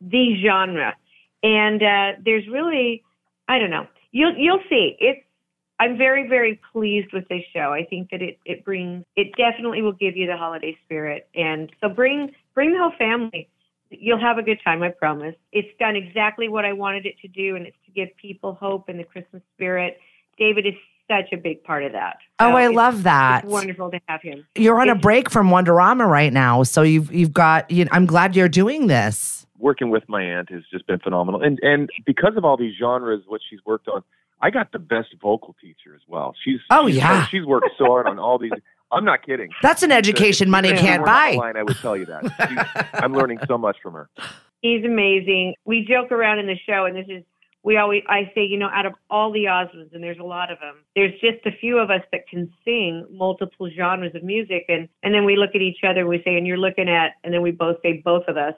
the 0.00 0.34
genre, 0.44 0.94
and 1.42 1.82
uh, 1.82 2.20
there's 2.24 2.46
really, 2.48 3.04
I 3.48 3.58
don't 3.58 3.70
know. 3.70 3.86
You'll 4.12 4.34
you'll 4.36 4.62
see. 4.68 4.96
It's. 4.98 5.20
I'm 5.80 5.98
very 5.98 6.28
very 6.28 6.60
pleased 6.72 7.12
with 7.12 7.26
this 7.28 7.42
show. 7.52 7.72
I 7.72 7.84
think 7.84 8.10
that 8.10 8.22
it 8.22 8.38
it 8.44 8.64
brings 8.64 9.04
it 9.16 9.32
definitely 9.36 9.82
will 9.82 9.92
give 9.92 10.16
you 10.16 10.26
the 10.26 10.36
holiday 10.36 10.76
spirit, 10.84 11.28
and 11.34 11.70
so 11.80 11.88
bring 11.88 12.30
bring 12.54 12.72
the 12.72 12.78
whole 12.78 12.92
family. 12.96 13.48
You'll 13.90 14.20
have 14.20 14.38
a 14.38 14.42
good 14.42 14.58
time, 14.64 14.82
I 14.82 14.90
promise. 14.90 15.34
It's 15.52 15.68
done 15.78 15.94
exactly 15.96 16.48
what 16.48 16.64
I 16.64 16.72
wanted 16.72 17.06
it 17.06 17.16
to 17.22 17.28
do, 17.28 17.56
and 17.56 17.66
it's 17.66 17.76
to 17.86 17.92
give 17.92 18.08
people 18.16 18.54
hope 18.54 18.88
and 18.88 18.98
the 18.98 19.04
Christmas 19.04 19.42
spirit. 19.54 19.98
David 20.38 20.66
is 20.66 20.74
such 21.10 21.32
a 21.32 21.36
big 21.36 21.62
part 21.64 21.84
of 21.84 21.92
that. 21.92 22.16
oh, 22.40 22.52
I 22.52 22.68
love 22.68 23.02
that. 23.02 23.44
It's 23.44 23.52
wonderful 23.52 23.90
to 23.90 24.00
have 24.08 24.22
him. 24.22 24.46
You're 24.54 24.80
on 24.80 24.88
a 24.88 24.94
break 24.94 25.30
from 25.30 25.48
Wonderama 25.50 26.06
right 26.06 26.32
now, 26.32 26.62
so 26.62 26.82
you've 26.82 27.12
you've 27.12 27.32
got. 27.32 27.70
You 27.70 27.86
I'm 27.92 28.06
glad 28.06 28.34
you're 28.36 28.48
doing 28.48 28.86
this. 28.86 29.46
Working 29.58 29.90
with 29.90 30.02
my 30.08 30.22
aunt 30.22 30.50
has 30.50 30.62
just 30.70 30.86
been 30.86 30.98
phenomenal, 30.98 31.42
and 31.42 31.58
and 31.62 31.90
because 32.06 32.36
of 32.36 32.44
all 32.44 32.56
these 32.56 32.74
genres, 32.78 33.22
what 33.26 33.40
she's 33.48 33.60
worked 33.66 33.88
on, 33.88 34.02
I 34.40 34.50
got 34.50 34.72
the 34.72 34.78
best 34.78 35.08
vocal 35.22 35.54
teacher 35.60 35.94
as 35.94 36.02
well. 36.08 36.34
She's 36.44 36.60
Oh, 36.70 36.86
she's, 36.88 36.96
yeah. 36.96 37.26
she's 37.26 37.44
worked 37.44 37.70
so 37.78 37.86
hard 37.86 38.06
on 38.06 38.18
all 38.18 38.38
these. 38.38 38.52
I'm 38.92 39.04
not 39.04 39.24
kidding. 39.26 39.50
That's 39.62 39.82
an 39.82 39.90
education 39.92 40.48
money 40.50 40.68
can't 40.72 41.02
were 41.02 41.08
on 41.08 41.30
the 41.32 41.36
buy. 41.38 41.44
Line, 41.46 41.56
I 41.56 41.62
would 41.64 41.76
tell 41.78 41.96
you 41.96 42.06
that. 42.06 42.88
I'm 42.94 43.12
learning 43.12 43.40
so 43.48 43.58
much 43.58 43.76
from 43.82 43.94
her. 43.94 44.08
He's 44.60 44.84
amazing. 44.84 45.54
We 45.64 45.84
joke 45.88 46.12
around 46.12 46.38
in 46.38 46.46
the 46.46 46.56
show, 46.66 46.84
and 46.86 46.96
this 46.96 47.06
is 47.08 47.22
we 47.64 47.78
always 47.78 48.02
I 48.08 48.30
say, 48.34 48.44
you 48.44 48.58
know, 48.58 48.68
out 48.72 48.86
of 48.86 48.92
all 49.10 49.32
the 49.32 49.44
Osmonds, 49.44 49.94
and 49.94 50.04
there's 50.04 50.18
a 50.18 50.24
lot 50.24 50.52
of 50.52 50.60
them, 50.60 50.84
there's 50.94 51.12
just 51.14 51.44
a 51.46 51.50
few 51.50 51.78
of 51.78 51.90
us 51.90 52.02
that 52.12 52.28
can 52.28 52.52
sing 52.64 53.06
multiple 53.10 53.68
genres 53.74 54.14
of 54.14 54.22
music, 54.22 54.66
and 54.68 54.88
and 55.02 55.14
then 55.14 55.24
we 55.24 55.36
look 55.36 55.50
at 55.54 55.62
each 55.62 55.78
other 55.82 56.00
and 56.00 56.08
we 56.08 56.22
say, 56.24 56.36
and 56.36 56.46
you're 56.46 56.58
looking 56.58 56.88
at, 56.88 57.12
and 57.24 57.32
then 57.32 57.42
we 57.42 57.50
both 57.50 57.76
say 57.82 58.02
both 58.04 58.24
of 58.28 58.36
us, 58.36 58.54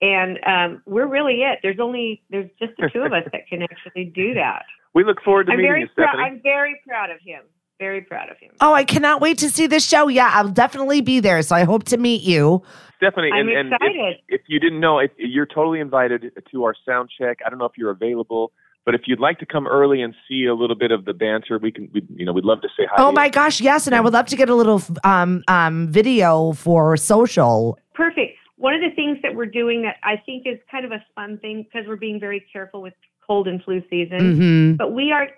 and 0.00 0.38
um, 0.46 0.82
we're 0.86 1.06
really 1.06 1.42
it. 1.42 1.58
There's 1.62 1.78
only 1.78 2.22
there's 2.30 2.50
just 2.58 2.72
the 2.78 2.90
two 2.90 3.02
of 3.02 3.12
us 3.12 3.24
that 3.30 3.46
can 3.48 3.62
actually 3.62 4.06
do 4.06 4.34
that. 4.34 4.64
We 4.94 5.04
look 5.04 5.22
forward 5.22 5.46
to 5.46 5.52
I'm 5.52 5.58
meeting 5.58 5.70
very 5.70 5.80
you. 5.82 5.88
Stephanie. 5.92 6.22
I'm 6.24 6.40
very 6.42 6.80
proud 6.84 7.10
of 7.10 7.18
him. 7.20 7.42
Very 7.78 8.00
proud 8.00 8.28
of 8.30 8.38
him. 8.38 8.50
Oh, 8.60 8.72
I 8.74 8.84
cannot 8.84 9.20
wait 9.20 9.38
to 9.38 9.48
see 9.48 9.66
this 9.66 9.86
show. 9.86 10.08
Yeah, 10.08 10.30
I'll 10.34 10.48
definitely 10.48 11.00
be 11.00 11.20
there. 11.20 11.40
So 11.42 11.54
I 11.54 11.64
hope 11.64 11.84
to 11.84 11.96
meet 11.96 12.22
you. 12.22 12.62
Stephanie, 12.96 13.30
I'm 13.32 13.48
and, 13.48 13.56
and 13.56 13.68
if, 13.68 13.80
excited. 13.80 14.16
if 14.28 14.40
you 14.48 14.58
didn't 14.58 14.80
know, 14.80 14.98
if, 14.98 15.12
you're 15.16 15.46
totally 15.46 15.78
invited 15.78 16.32
to 16.50 16.64
our 16.64 16.74
sound 16.84 17.10
check. 17.16 17.38
I 17.46 17.50
don't 17.50 17.60
know 17.60 17.66
if 17.66 17.78
you're 17.78 17.92
available, 17.92 18.50
but 18.84 18.96
if 18.96 19.02
you'd 19.06 19.20
like 19.20 19.38
to 19.38 19.46
come 19.46 19.68
early 19.68 20.02
and 20.02 20.12
see 20.28 20.46
a 20.46 20.54
little 20.54 20.74
bit 20.74 20.90
of 20.90 21.04
the 21.04 21.12
banter, 21.14 21.58
we 21.58 21.70
can. 21.70 21.88
We, 21.94 22.04
you 22.16 22.26
know, 22.26 22.32
we'd 22.32 22.44
love 22.44 22.60
to 22.62 22.68
say 22.76 22.86
hi. 22.90 22.96
Oh 22.98 23.10
to 23.10 23.14
my 23.14 23.26
you. 23.26 23.30
gosh, 23.30 23.60
yes, 23.60 23.86
and 23.86 23.94
I 23.94 24.00
would 24.00 24.12
love 24.12 24.26
to 24.26 24.36
get 24.36 24.48
a 24.48 24.54
little 24.56 24.82
um 25.04 25.44
um 25.46 25.86
video 25.92 26.52
for 26.54 26.96
social. 26.96 27.78
Perfect. 27.94 28.36
One 28.56 28.74
of 28.74 28.80
the 28.80 28.90
things 28.96 29.18
that 29.22 29.36
we're 29.36 29.46
doing 29.46 29.82
that 29.82 29.98
I 30.02 30.16
think 30.26 30.44
is 30.44 30.58
kind 30.68 30.84
of 30.84 30.90
a 30.90 31.04
fun 31.14 31.38
thing 31.38 31.62
because 31.62 31.86
we're 31.86 31.94
being 31.94 32.18
very 32.18 32.44
careful 32.52 32.82
with 32.82 32.94
cold 33.24 33.46
and 33.46 33.62
flu 33.62 33.80
season. 33.88 34.34
hmm 34.34 34.72
But 34.76 34.92
we 34.92 35.12
are 35.12 35.28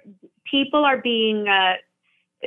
people 0.50 0.82
are 0.86 0.96
being, 0.98 1.46
uh, 1.46 1.74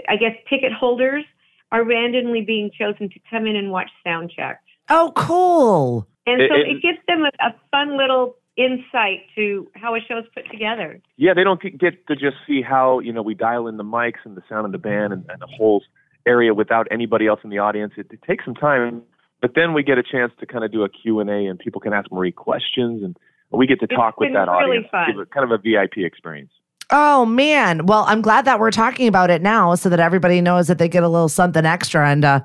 I 0.10 0.16
guess, 0.16 0.36
ticket 0.50 0.72
holders 0.74 1.24
are 1.72 1.84
randomly 1.84 2.42
being 2.42 2.72
chosen 2.78 3.10
to 3.10 3.20
come 3.30 3.46
in 3.48 3.56
and 3.56 3.72
watch 3.72 3.90
sound 4.04 4.32
check. 4.36 4.62
Oh, 4.90 5.12
cool. 5.16 6.08
And 6.26 6.42
so 6.50 6.56
it- 6.56 6.68
it, 6.78 6.82
gives 6.82 7.00
them 7.08 7.24
a, 7.24 7.32
a 7.46 7.56
fun 7.72 7.98
little 7.98 8.36
insight 8.56 9.22
to 9.36 9.68
how 9.76 9.96
a 9.96 10.00
show's 10.00 10.26
put 10.36 10.50
together. 10.52 11.02
Yeah, 11.18 11.34
they 11.34 11.44
don't 11.44 11.62
get- 11.62 11.78
get 11.80 12.06
to 12.08 12.16
just 12.16 12.38
see 12.48 12.62
how 12.62 13.00
you 13.00 13.12
know 13.12 13.22
we 13.22 13.34
dial 13.34 13.68
in 13.68 13.78
the 13.78 13.84
mics 13.84 14.24
and 14.26 14.38
the 14.38 14.44
sound 14.48 14.66
of 14.66 14.72
the 14.72 14.78
band 14.78 15.14
and, 15.14 15.26
and 15.30 15.42
the 15.42 15.48
whole 15.48 15.84
area 16.26 16.54
without 16.54 16.88
anybody 16.92 17.28
else 17.28 17.40
in 17.44 17.50
the 17.50 17.58
audience. 17.58 17.94
It, 17.98 18.08
it 18.12 18.22
takes 18.22 18.46
some 18.46 18.56
time, 18.56 19.02
but 19.42 19.52
then 19.56 19.74
we 19.74 19.84
get 19.84 19.98
a 19.98 20.04
chance 20.04 20.32
to 20.40 20.46
kind 20.46 20.64
of 20.64 20.72
do 20.72 20.84
a 20.84 20.90
Q 20.90 21.20
and 21.20 21.30
A, 21.30 21.46
and 21.48 21.58
people 21.60 21.82
can 21.82 21.94
ask 21.94 22.12
Marie 22.12 22.32
questions, 22.32 23.04
and 23.04 23.18
we 23.52 23.68
get 23.68 23.80
to 23.80 23.86
It's 23.86 23.96
talk 23.96 24.20
with 24.20 24.32
that 24.34 24.48
really 24.48 24.78
audience. 24.78 24.88
fun. 24.92 25.12
Give 25.12 25.20
it 25.20 25.32
kind 25.32 25.44
of 25.44 25.52
a 25.52 25.62
VIP 25.62 25.98
experience. 26.06 26.52
Oh 26.96 27.26
man. 27.26 27.88
Well, 27.88 28.06
I'm 28.08 28.22
glad 28.22 28.46
that 28.46 28.60
we're 28.60 28.70
talking 28.70 29.08
about 29.08 29.32
it 29.32 29.42
now 29.42 29.74
so 29.74 29.90
that 29.90 30.00
everybody 30.00 30.42
knows 30.42 30.68
that 30.68 30.78
they 30.78 30.88
get 30.88 31.02
a 31.02 31.08
little 31.08 31.28
something 31.28 31.66
extra 31.66 32.08
and 32.08 32.24
uh 32.24 32.42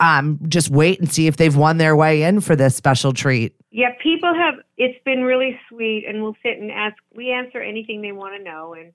um 0.00 0.38
just 0.46 0.70
wait 0.70 1.00
and 1.00 1.10
see 1.10 1.26
if 1.26 1.38
they've 1.38 1.56
won 1.56 1.78
their 1.78 1.96
way 1.96 2.22
in 2.22 2.40
for 2.40 2.54
this 2.54 2.76
special 2.76 3.12
treat. 3.12 3.52
Yeah, 3.72 3.90
people 4.00 4.32
have. 4.32 4.54
It's 4.78 5.02
been 5.04 5.22
really 5.22 5.58
sweet, 5.68 6.04
and 6.08 6.22
we'll 6.22 6.36
sit 6.40 6.58
and 6.58 6.70
ask. 6.70 6.96
We 7.14 7.32
answer 7.32 7.60
anything 7.60 8.00
they 8.00 8.12
want 8.12 8.36
to 8.36 8.42
know, 8.42 8.74
and 8.74 8.92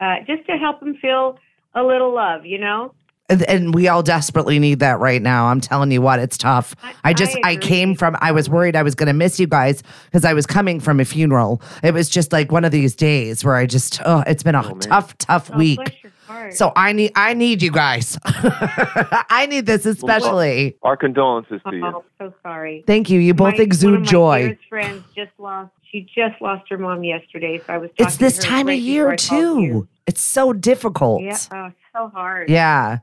uh, 0.00 0.24
just 0.26 0.46
to 0.46 0.56
help 0.56 0.78
them 0.78 0.96
feel 1.02 1.38
a 1.74 1.82
little 1.82 2.14
love, 2.14 2.46
you 2.46 2.58
know. 2.58 2.94
And, 3.28 3.42
and 3.44 3.74
we 3.74 3.88
all 3.88 4.02
desperately 4.04 4.58
need 4.60 4.78
that 4.78 5.00
right 5.00 5.20
now. 5.20 5.46
I'm 5.46 5.60
telling 5.60 5.90
you 5.90 6.00
what, 6.00 6.20
it's 6.20 6.38
tough. 6.38 6.76
I- 6.82 6.94
I 7.04 7.12
just 7.12 7.36
I 7.44 7.50
I, 7.50 7.56
came 7.56 7.94
from 7.96 8.16
I 8.20 8.30
was 8.32 8.48
worried 8.48 8.76
I 8.76 8.82
was 8.82 8.94
going 8.94 9.08
to 9.08 9.12
miss 9.12 9.40
you 9.40 9.46
guys 9.48 9.82
because 10.06 10.24
I 10.24 10.32
was 10.32 10.46
coming 10.46 10.78
from 10.80 11.00
a 11.00 11.04
funeral. 11.04 11.60
It 11.82 11.92
was 11.94 12.08
just 12.08 12.32
like 12.32 12.52
one 12.52 12.64
of 12.64 12.70
these 12.72 12.94
days 12.94 13.44
where 13.44 13.56
I 13.56 13.66
just 13.66 14.00
oh, 14.04 14.22
it's 14.26 14.42
been 14.44 14.54
a 14.54 14.64
Oh, 14.64 14.78
tough 14.78 15.16
tough 15.18 15.50
Oh, 15.52 15.58
week. 15.58 15.76
bless 15.78 16.02
your 16.04 16.12
heart. 16.26 16.54
So 16.54 16.72
I 16.76 16.92
need 16.92 17.12
I 17.16 17.34
need 17.34 17.62
you 17.62 17.70
guys. 17.72 18.16
I 18.24 19.46
need 19.50 19.66
this 19.66 19.86
especially. 19.86 20.76
Our 20.82 20.96
condolences 20.96 21.60
to 21.68 21.74
you. 21.76 21.84
oh, 21.86 22.04
so 22.18 22.32
sorry. 22.42 22.84
Thank 22.86 23.10
you. 23.10 23.18
You 23.20 23.34
both 23.34 23.54
My- 23.54 23.58
one 23.58 23.60
exude 23.62 23.94
of 23.94 24.00
my 24.02 24.06
joy. 24.06 24.38
dearest 24.42 24.64
friends 24.68 25.04
just 25.14 25.30
lost. 25.38 25.70
She 25.90 26.02
just 26.14 26.40
lost 26.42 26.68
her 26.68 26.78
mom 26.78 27.04
yesterday, 27.04 27.58
so 27.58 27.72
I 27.72 27.78
was. 27.78 27.90
It's 27.90 27.98
talking 27.98 28.12
to 28.18 28.24
this 28.24 28.36
her 28.38 28.42
time 28.42 28.68
of 28.68 28.74
year 28.74 29.10
before 29.10 29.36
I 29.36 29.40
called 29.40 29.56
too. 29.58 29.62
you. 29.62 29.88
It's 30.06 30.20
so 30.20 30.52
difficult. 30.52 31.22
Yeah, 31.22 31.38
oh, 31.52 31.70
so 31.94 32.08
hard. 32.08 32.50
Yeah. 32.50 32.98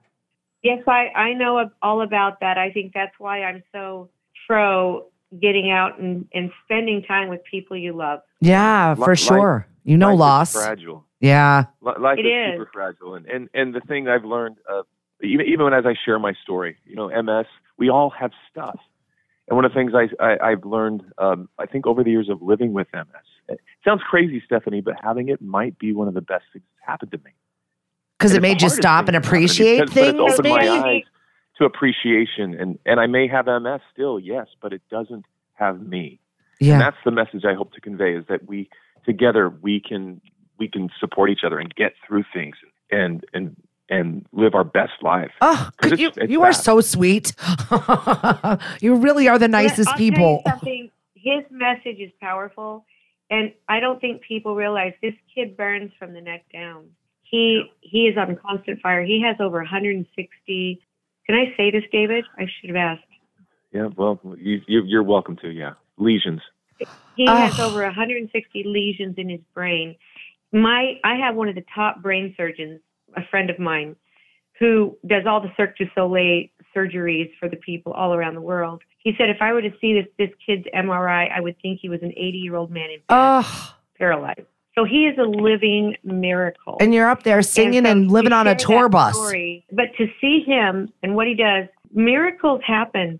Yes, 0.63 0.81
I 0.87 1.09
I 1.15 1.33
know 1.33 1.69
all 1.81 2.01
about 2.01 2.39
that. 2.39 2.57
I 2.57 2.71
think 2.71 2.93
that's 2.93 3.13
why 3.19 3.43
I'm 3.43 3.63
so 3.73 4.09
pro 4.47 5.05
getting 5.41 5.69
out 5.71 5.99
and 5.99 6.25
and 6.33 6.51
spending 6.63 7.03
time 7.03 7.27
with 7.29 7.41
people 7.49 7.75
you 7.77 7.93
love. 7.93 8.19
Yeah, 8.41 8.95
for 8.95 9.07
life- 9.07 9.19
sure. 9.19 9.67
You 9.83 9.97
know 9.97 10.07
Life 10.07 10.15
is 10.15 10.19
loss. 10.19 10.65
fragile. 10.65 11.05
Yeah. 11.19 11.65
Li- 11.81 11.93
Life 11.99 12.19
It 12.19 12.25
is, 12.25 12.53
is. 12.53 12.59
super 12.59 12.69
fragile, 12.71 13.15
and, 13.15 13.25
and 13.27 13.49
and 13.53 13.73
the 13.75 13.81
thing 13.81 14.07
I've 14.07 14.23
learned, 14.23 14.55
uh, 14.71 14.83
even 15.21 15.45
even 15.45 15.73
as 15.73 15.85
I 15.85 15.93
share 16.05 16.17
my 16.19 16.33
story, 16.41 16.77
you 16.85 16.95
know, 16.95 17.09
MS, 17.09 17.45
we 17.77 17.89
all 17.89 18.09
have 18.11 18.31
stuff, 18.49 18.79
and 19.49 19.57
one 19.57 19.65
of 19.65 19.71
the 19.73 19.75
things 19.75 19.91
I, 19.93 20.07
I 20.25 20.51
I've 20.51 20.63
learned, 20.63 21.03
um, 21.17 21.49
I 21.59 21.65
think 21.65 21.85
over 21.85 22.01
the 22.03 22.11
years 22.11 22.29
of 22.29 22.41
living 22.41 22.71
with 22.71 22.87
MS, 22.93 23.05
it 23.49 23.59
sounds 23.83 24.01
crazy, 24.09 24.41
Stephanie, 24.45 24.79
but 24.79 24.95
having 25.03 25.27
it 25.27 25.41
might 25.41 25.77
be 25.79 25.91
one 25.93 26.07
of 26.07 26.13
the 26.13 26.21
best 26.21 26.45
things 26.53 26.63
that's 26.77 26.89
happened 26.89 27.11
to 27.11 27.17
me. 27.19 27.31
Because 28.23 28.33
it 28.33 28.37
it's 28.37 28.41
made 28.41 28.61
you 28.61 28.69
stop 28.69 29.07
and 29.07 29.15
appreciate 29.17 29.79
because- 29.81 29.93
but 29.93 29.93
things, 29.93 30.19
it's 30.19 30.39
opened 30.39 30.55
maybe? 30.55 30.67
my 30.79 30.87
eyes 30.89 31.03
to 31.57 31.65
appreciation, 31.65 32.53
and 32.59 32.79
and 32.85 32.99
I 32.99 33.07
may 33.07 33.27
have 33.27 33.47
MS 33.47 33.81
still, 33.91 34.19
yes, 34.19 34.47
but 34.61 34.73
it 34.73 34.81
doesn't 34.89 35.25
have 35.53 35.81
me. 35.81 36.19
Yeah. 36.59 36.73
And 36.75 36.81
Yeah. 36.81 36.89
that's 36.89 36.97
the 37.05 37.11
message 37.11 37.45
I 37.45 37.53
hope 37.53 37.73
to 37.73 37.81
convey 37.81 38.15
is 38.15 38.25
that 38.27 38.47
we 38.47 38.69
together 39.05 39.49
we 39.49 39.79
can 39.79 40.21
we 40.57 40.67
can 40.67 40.89
support 40.99 41.29
each 41.29 41.43
other 41.45 41.59
and 41.59 41.73
get 41.75 41.93
through 42.07 42.23
things 42.33 42.55
and 42.91 43.23
and 43.33 43.55
and 43.89 44.25
live 44.31 44.55
our 44.55 44.63
best 44.63 44.93
life. 45.01 45.31
Oh, 45.41 45.69
could 45.77 45.99
you 45.99 46.07
it's- 46.07 46.23
it's 46.23 46.31
you 46.31 46.41
are 46.43 46.53
so 46.53 46.79
sweet. 46.81 47.33
you 48.81 48.95
really 48.95 49.27
are 49.27 49.37
the 49.37 49.45
But 49.47 49.51
nicest 49.51 49.89
I'll 49.89 49.95
tell 49.95 50.03
you 50.05 50.11
people. 50.11 50.41
something. 50.47 50.89
His 51.15 51.43
message 51.51 51.99
is 51.99 52.11
powerful, 52.19 52.85
and 53.29 53.51
I 53.69 53.79
don't 53.79 53.99
think 54.01 54.21
people 54.21 54.55
realize 54.55 54.93
this 55.01 55.13
kid 55.33 55.55
burns 55.55 55.91
from 55.99 56.13
the 56.13 56.21
neck 56.21 56.45
down. 56.51 56.85
He 57.33 57.63
he 57.81 58.01
is 58.05 58.15
on 58.15 58.35
constant 58.35 58.79
fire. 58.81 59.03
He 59.03 59.19
has 59.25 59.35
over 59.39 59.57
160. 59.57 60.81
Can 61.25 61.35
I 61.35 61.45
say 61.57 61.71
this, 61.71 61.81
David? 61.91 62.25
I 62.37 62.43
should 62.45 62.69
have 62.69 62.77
asked. 62.77 63.07
Yeah, 63.71 63.87
well, 63.97 64.19
you, 64.37 64.61
you 64.67 64.83
you're 64.85 65.01
welcome 65.01 65.35
to. 65.37 65.49
Yeah, 65.49 65.73
lesions. 65.97 66.41
He 67.15 67.25
ah. 67.27 67.47
has 67.47 67.59
Oh. 67.59 67.71
over 67.71 67.81
160 67.81 68.63
lesions 68.65 69.15
in 69.17 69.29
his 69.29 69.39
brain. 69.55 69.95
My, 70.51 70.99
I 71.03 71.15
have 71.15 71.33
one 71.33 71.49
of 71.49 71.55
the 71.55 71.65
top 71.73 72.03
brain 72.03 72.35
surgeons, 72.37 72.81
a 73.17 73.21
friend 73.31 73.49
of 73.49 73.57
mine, 73.57 73.95
who 74.59 74.95
does 75.07 75.23
all 75.25 75.41
the 75.41 75.51
Cirque 75.57 75.75
du 75.79 75.85
Soleil 75.95 76.43
surgeries 76.75 77.31
for 77.39 77.49
the 77.49 77.55
people 77.55 77.93
all 77.93 78.13
around 78.13 78.35
the 78.35 78.41
world. 78.41 78.83
He 78.99 79.13
said 79.17 79.31
if 79.31 79.37
I 79.41 79.53
were 79.53 79.63
to 79.63 79.71
see 79.81 79.93
this 79.95 80.05
this 80.19 80.29
kid's 80.45 80.65
MRI, 80.75 81.31
I 81.35 81.41
would 81.41 81.55
think 81.63 81.79
he 81.81 81.89
was 81.89 82.03
an 82.03 82.11
80 82.15 82.37
year 82.37 82.55
old 82.55 82.69
man 82.69 82.91
in 82.91 82.99
bed, 82.99 83.05
Oh, 83.09 83.75
paralyzed. 83.97 84.41
So 84.75 84.85
he 84.85 85.05
is 85.05 85.17
a 85.19 85.23
living 85.23 85.95
miracle. 86.03 86.77
and 86.79 86.93
you're 86.93 87.09
up 87.09 87.23
there 87.23 87.41
singing 87.43 87.85
so 87.85 87.91
and, 87.91 88.11
living 88.11 88.33
on 88.33 88.47
a 88.47 88.55
tour 88.55 88.89
bus. 88.89 89.15
story, 89.15 89.65
but 89.71 89.85
to 89.97 90.07
see 90.19 90.43
him 90.45 90.91
and 91.03 91.15
what 91.15 91.27
he 91.27 91.35
does, 91.35 91.67
miracles 91.93 92.61
happen. 92.65 93.19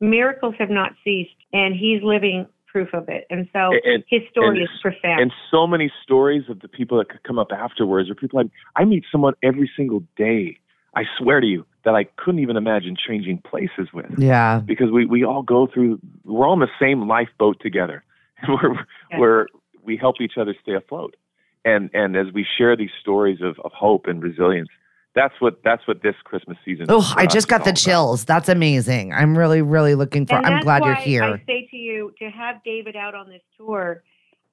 Miracles 0.00 0.54
have 0.58 0.70
not 0.70 0.92
ceased, 1.04 1.34
and 1.52 1.74
he's 1.74 2.02
living 2.02 2.46
proof 2.66 2.88
of 2.94 3.08
it. 3.08 3.26
And 3.30 3.48
so 3.52 3.70
And- 3.84 4.02
his 4.08 4.22
story 4.30 4.58
and- 4.60 4.68
is 4.68 4.70
profound. 4.82 5.20
And 5.20 5.32
so 5.50 5.66
many 5.66 5.92
stories 6.02 6.48
of 6.48 6.60
the 6.60 6.68
people 6.68 6.98
that 6.98 7.08
could 7.08 7.22
come 7.22 7.38
up 7.38 7.52
afterwards, 7.52 8.10
or 8.10 8.14
people 8.14 8.40
I, 8.40 8.44
I 8.80 8.84
meet 8.84 9.04
someone 9.12 9.34
every 9.42 9.70
single 9.76 10.02
day. 10.16 10.56
I 10.96 11.04
swear 11.18 11.40
to 11.40 11.46
you 11.46 11.64
that 11.84 11.94
I 11.94 12.04
couldn't 12.04 12.40
even 12.40 12.56
imagine 12.56 12.96
changing 12.96 13.38
places 13.38 13.92
with. 13.92 14.06
Yeah. 14.18 14.60
because 14.64 14.90
we, 14.90 15.04
we 15.06 15.22
all 15.24 15.42
go 15.42 15.66
through 15.66 15.98
we're 16.24 16.46
all 16.46 16.54
in 16.54 16.60
the 16.60 16.68
same 16.80 17.06
lifeboat 17.06 17.60
together 17.60 18.02
we're, 18.48 18.74
Yeah. 19.10 19.18
we're 19.18 19.46
we 19.84 19.96
help 19.96 20.16
each 20.20 20.34
other 20.38 20.54
stay 20.62 20.74
afloat 20.74 21.16
and 21.64 21.90
and 21.94 22.16
as 22.16 22.26
we 22.32 22.44
share 22.58 22.76
these 22.76 22.90
stories 23.00 23.40
of, 23.42 23.58
of 23.64 23.72
hope 23.72 24.06
and 24.06 24.22
resilience 24.22 24.68
that's 25.14 25.34
what 25.40 25.60
that's 25.62 25.86
what 25.86 26.02
this 26.02 26.14
christmas 26.24 26.58
season 26.64 26.86
Oh, 26.88 27.12
I 27.16 27.26
just 27.26 27.46
got 27.48 27.60
all 27.60 27.64
the 27.64 27.70
about. 27.70 27.78
chills. 27.78 28.24
That's 28.24 28.48
amazing. 28.48 29.12
I'm 29.12 29.38
really, 29.38 29.62
really 29.62 29.94
looking 29.94 30.26
for. 30.26 30.34
I'm 30.34 30.42
that's 30.54 30.64
glad 30.64 30.84
you're 30.84 30.94
here. 30.96 31.22
I 31.22 31.42
say 31.46 31.68
to 31.70 31.76
you 31.76 32.12
to 32.18 32.30
have 32.30 32.56
David 32.64 32.96
out 32.96 33.14
on 33.14 33.28
this 33.28 33.42
tour. 33.56 34.02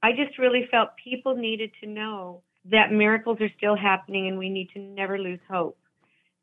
I 0.03 0.11
just 0.11 0.37
really 0.37 0.67
felt 0.69 0.89
people 1.03 1.35
needed 1.35 1.71
to 1.81 1.87
know 1.89 2.43
that 2.65 2.91
miracles 2.91 3.37
are 3.41 3.49
still 3.57 3.75
happening, 3.75 4.27
and 4.27 4.37
we 4.37 4.49
need 4.49 4.69
to 4.75 4.79
never 4.79 5.17
lose 5.17 5.39
hope 5.49 5.79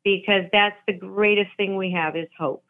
because 0.03 0.43
that's 0.51 0.75
the 0.85 0.93
greatest 0.93 1.51
thing 1.55 1.77
we 1.77 1.89
have 1.91 2.17
is 2.17 2.27
hope. 2.37 2.65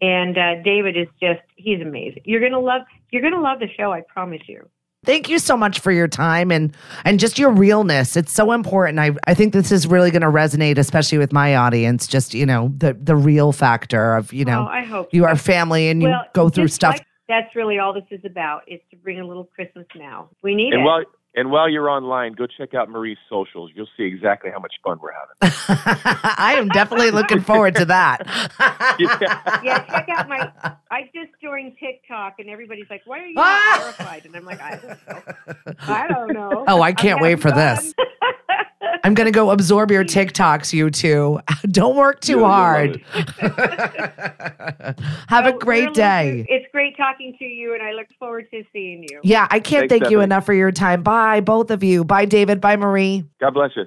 And 0.00 0.38
uh, 0.38 0.62
David 0.64 0.96
is 0.96 1.08
just—he's 1.20 1.82
amazing. 1.82 2.22
You're 2.24 2.40
gonna 2.40 2.58
love. 2.60 2.82
You're 3.10 3.22
gonna 3.22 3.42
love 3.42 3.58
the 3.58 3.68
show. 3.76 3.92
I 3.92 4.00
promise 4.08 4.40
you. 4.46 4.66
Thank 5.04 5.28
you 5.28 5.40
so 5.40 5.56
much 5.56 5.80
for 5.80 5.90
your 5.90 6.06
time 6.06 6.52
and 6.52 6.76
and 7.04 7.18
just 7.18 7.36
your 7.36 7.50
realness. 7.50 8.16
It's 8.16 8.32
so 8.32 8.52
important. 8.52 9.00
I 9.00 9.10
I 9.26 9.34
think 9.34 9.52
this 9.52 9.72
is 9.72 9.86
really 9.86 10.12
going 10.12 10.22
to 10.22 10.28
resonate, 10.28 10.78
especially 10.78 11.18
with 11.18 11.32
my 11.32 11.56
audience. 11.56 12.06
Just 12.06 12.34
you 12.34 12.46
know 12.46 12.72
the 12.76 12.94
the 12.94 13.16
real 13.16 13.50
factor 13.50 14.14
of 14.14 14.32
you 14.32 14.44
know 14.44 14.66
oh, 14.68 14.70
I 14.70 14.84
hope 14.84 15.12
you 15.12 15.22
so. 15.22 15.28
are 15.28 15.36
family 15.36 15.88
and 15.88 16.02
you 16.02 16.14
go 16.34 16.48
through 16.48 16.68
stuff. 16.68 16.94
like- 16.98 17.06
that's 17.28 17.56
really 17.56 17.78
all 17.78 17.94
this 17.94 18.04
is 18.10 18.24
about. 18.24 18.62
Is 18.68 18.80
to 18.90 18.96
bring 18.96 19.18
a 19.18 19.26
little 19.26 19.44
Christmas 19.44 19.86
now. 19.96 20.28
We 20.42 20.54
need 20.54 20.72
and 20.72 20.82
it. 20.82 20.84
while 20.84 21.04
and 21.34 21.50
while 21.50 21.68
you're 21.68 21.88
online 21.88 22.32
go 22.32 22.46
check 22.46 22.74
out 22.74 22.88
marie's 22.88 23.18
socials 23.28 23.70
you'll 23.74 23.88
see 23.96 24.04
exactly 24.04 24.50
how 24.50 24.58
much 24.58 24.74
fun 24.84 24.98
we're 25.02 25.12
having 25.12 25.52
I 25.68 26.54
am 26.58 26.68
definitely 26.68 27.10
looking 27.10 27.40
forward 27.40 27.74
to 27.76 27.84
that. 27.86 28.22
yeah, 28.98 29.84
check 29.88 30.08
out 30.08 30.28
my. 30.28 30.50
I 30.90 31.02
just 31.14 31.30
joined 31.42 31.76
TikTok, 31.78 32.34
and 32.38 32.48
everybody's 32.48 32.86
like, 32.90 33.02
"Why 33.04 33.20
are 33.20 33.26
you 33.26 33.34
not 33.34 33.78
verified?" 33.96 34.24
And 34.26 34.34
I'm 34.36 34.44
like, 34.44 34.60
"I 34.60 34.76
don't 34.76 35.06
know. 35.06 35.74
I 35.80 36.08
don't 36.08 36.32
know." 36.32 36.64
Oh, 36.66 36.82
I 36.82 36.88
I'm 36.88 36.94
can't 36.96 37.20
wait 37.20 37.40
for 37.40 37.50
fun. 37.50 37.58
this. 37.58 37.94
I'm 39.04 39.14
gonna 39.14 39.30
go 39.32 39.50
absorb 39.50 39.90
your 39.90 40.04
TikToks, 40.04 40.72
you 40.72 40.90
two. 40.90 41.40
Don't 41.70 41.96
work 41.96 42.20
too 42.20 42.32
You'll- 42.32 42.40
you'll 42.40 42.48
love 42.48 42.60
hard. 42.60 43.02
Have 45.28 45.46
a 45.46 45.52
great 45.52 45.92
day. 45.94 46.44
It's 46.48 46.66
great 46.72 46.96
talking 46.96 47.34
to 47.38 47.44
you, 47.44 47.74
and 47.74 47.82
I 47.82 47.92
look 47.92 48.06
forward 48.18 48.46
to 48.52 48.62
seeing 48.72 49.04
you. 49.08 49.20
Yeah, 49.24 49.46
I 49.50 49.60
can't 49.60 49.88
Thanks, 49.88 50.04
thank 50.04 50.10
you 50.10 50.20
enough 50.20 50.46
for 50.46 50.54
your 50.54 50.72
time. 50.72 51.02
Bye, 51.02 51.40
both 51.40 51.70
of 51.70 51.82
you. 51.82 52.04
Bye, 52.04 52.24
David. 52.26 52.60
Bye, 52.60 52.76
Marie. 52.76 53.24
god 53.40 53.54
bless 53.54 53.70
you 53.76 53.84